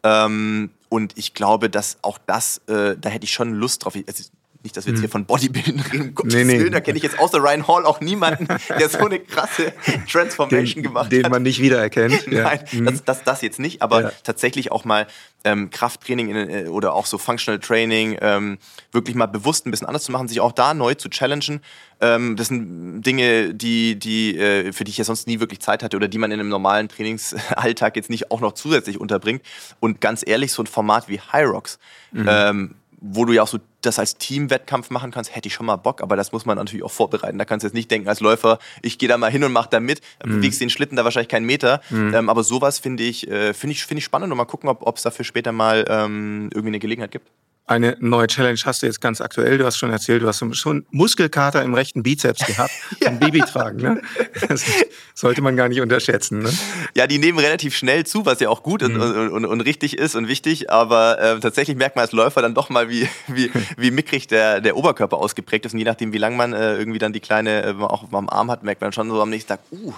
[0.03, 3.95] Ähm, und ich glaube, dass auch das, äh, da hätte ich schon Lust drauf.
[3.95, 4.23] Ich, also
[4.63, 5.11] nicht, dass wir jetzt hier hm.
[5.11, 6.59] von Bodybuilding reden, um Gottes nee, nee.
[6.59, 8.47] Willen, da kenne ich jetzt außer Ryan Hall auch niemanden,
[8.77, 9.73] der so eine krasse
[10.11, 11.25] Transformation den, gemacht den hat.
[11.25, 12.27] Den man nicht wiedererkennt.
[12.31, 12.81] Nein, ja.
[12.81, 14.11] das, das, das jetzt nicht, aber ja.
[14.23, 15.07] tatsächlich auch mal
[15.43, 18.57] ähm, Krafttraining in, äh, oder auch so Functional Training ähm,
[18.91, 21.61] wirklich mal bewusst ein bisschen anders zu machen, sich auch da neu zu challengen.
[21.99, 25.83] Ähm, das sind Dinge, die, die, äh, für die ich ja sonst nie wirklich Zeit
[25.83, 29.41] hatte oder die man in einem normalen Trainingsalltag jetzt nicht auch noch zusätzlich unterbringt.
[29.79, 31.79] Und ganz ehrlich, so ein Format wie High Rocks,
[32.11, 32.27] mhm.
[32.29, 35.75] ähm, wo du ja auch so das als Teamwettkampf machen kannst, hätte ich schon mal
[35.75, 37.37] Bock, aber das muss man natürlich auch vorbereiten.
[37.37, 39.69] Da kannst du jetzt nicht denken als Läufer, ich gehe da mal hin und mache
[39.69, 40.37] da mit, mhm.
[40.37, 41.81] bewegst den Schlitten da wahrscheinlich keinen Meter.
[41.89, 42.13] Mhm.
[42.13, 44.97] Ähm, aber sowas finde ich, äh, finde ich, finde ich spannend und mal gucken, ob
[44.97, 47.27] es dafür später mal ähm, irgendwie eine Gelegenheit gibt.
[47.67, 49.57] Eine neue Challenge hast du jetzt ganz aktuell.
[49.57, 53.11] Du hast schon erzählt, du hast schon Muskelkater im rechten Bizeps gehabt ja.
[53.11, 53.81] Baby tragen.
[53.81, 54.01] Ne?
[54.49, 54.65] Das
[55.13, 56.39] sollte man gar nicht unterschätzen.
[56.39, 56.51] Ne?
[56.95, 58.99] Ja, die nehmen relativ schnell zu, was ja auch gut mhm.
[58.99, 60.69] und, und, und, richtig ist und wichtig.
[60.69, 64.59] Aber äh, tatsächlich merkt man als Läufer dann doch mal, wie, wie, wie mickrig der,
[64.59, 65.73] der Oberkörper ausgeprägt ist.
[65.73, 68.51] Und je nachdem, wie lang man äh, irgendwie dann die kleine äh, auch am Arm
[68.51, 69.93] hat, merkt man schon so am nächsten Tag, uh,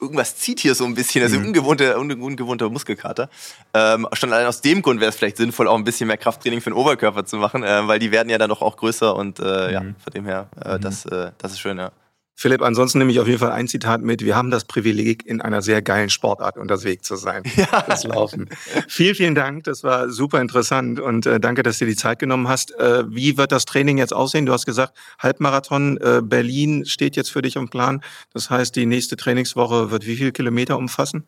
[0.00, 1.22] irgendwas zieht hier so ein bisschen.
[1.22, 1.48] Also mhm.
[1.48, 3.28] ungewohnte, ungewohnter Muskelkater.
[3.74, 6.62] Ähm, schon allein aus dem Grund wäre es vielleicht sinnvoll, auch ein bisschen mehr Krafttraining
[6.62, 9.40] für den Oberkörper zu machen, äh, weil die werden ja dann doch auch größer und
[9.40, 9.72] äh, mhm.
[9.72, 10.80] ja, von dem her, äh, mhm.
[10.80, 11.92] das, äh, das ist schön, ja.
[12.40, 14.24] Philipp, ansonsten nehme ich auf jeden Fall ein Zitat mit.
[14.24, 17.42] Wir haben das Privileg, in einer sehr geilen Sportart unterwegs zu sein.
[17.56, 17.82] Ja.
[17.88, 18.48] Das Laufen.
[18.86, 19.64] vielen, vielen Dank.
[19.64, 22.72] Das war super interessant und äh, danke, dass du dir die Zeit genommen hast.
[22.78, 24.46] Äh, wie wird das Training jetzt aussehen?
[24.46, 28.02] Du hast gesagt, Halbmarathon äh, Berlin steht jetzt für dich im Plan.
[28.32, 31.26] Das heißt, die nächste Trainingswoche wird wie viele Kilometer umfassen?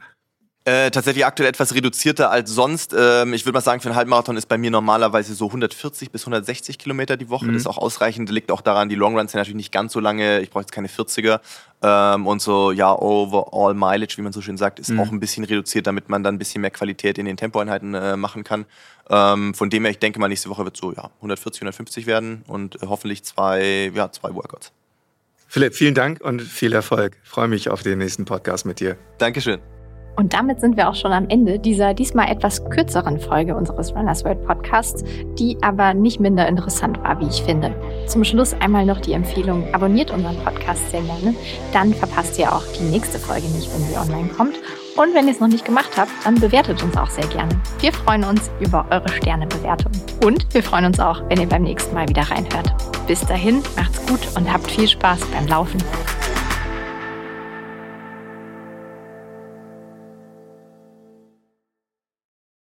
[0.66, 2.94] Äh, tatsächlich aktuell etwas reduzierter als sonst.
[2.96, 6.22] Ähm, ich würde mal sagen, für einen Halbmarathon ist bei mir normalerweise so 140 bis
[6.22, 7.46] 160 Kilometer die Woche.
[7.46, 7.54] Mhm.
[7.54, 8.28] Das ist auch ausreichend.
[8.28, 10.40] Liegt auch daran, die Longruns sind natürlich nicht ganz so lange.
[10.40, 11.40] Ich brauche jetzt keine 40er.
[11.82, 15.00] Ähm, und so, ja, overall Mileage, wie man so schön sagt, ist mhm.
[15.00, 18.18] auch ein bisschen reduziert, damit man dann ein bisschen mehr Qualität in den Tempoeinheiten äh,
[18.18, 18.66] machen kann.
[19.08, 22.44] Ähm, von dem her, ich denke mal, nächste Woche wird so ja, 140, 150 werden
[22.46, 24.72] und äh, hoffentlich zwei, ja, zwei Workouts.
[25.48, 27.16] Philipp, vielen Dank und viel Erfolg.
[27.24, 28.98] Ich freue mich auf den nächsten Podcast mit dir.
[29.16, 29.58] Dankeschön.
[30.16, 34.24] Und damit sind wir auch schon am Ende dieser diesmal etwas kürzeren Folge unseres Runners
[34.24, 35.04] World Podcasts,
[35.38, 37.74] die aber nicht minder interessant war, wie ich finde.
[38.06, 41.34] Zum Schluss einmal noch die Empfehlung, abonniert unseren Podcast sehr gerne,
[41.72, 44.56] dann verpasst ihr auch die nächste Folge nicht, wenn sie online kommt.
[44.96, 47.50] Und wenn ihr es noch nicht gemacht habt, dann bewertet uns auch sehr gerne.
[47.78, 49.92] Wir freuen uns über eure Sternebewertung.
[50.24, 52.74] Und wir freuen uns auch, wenn ihr beim nächsten Mal wieder reinhört.
[53.06, 55.78] Bis dahin, macht's gut und habt viel Spaß beim Laufen.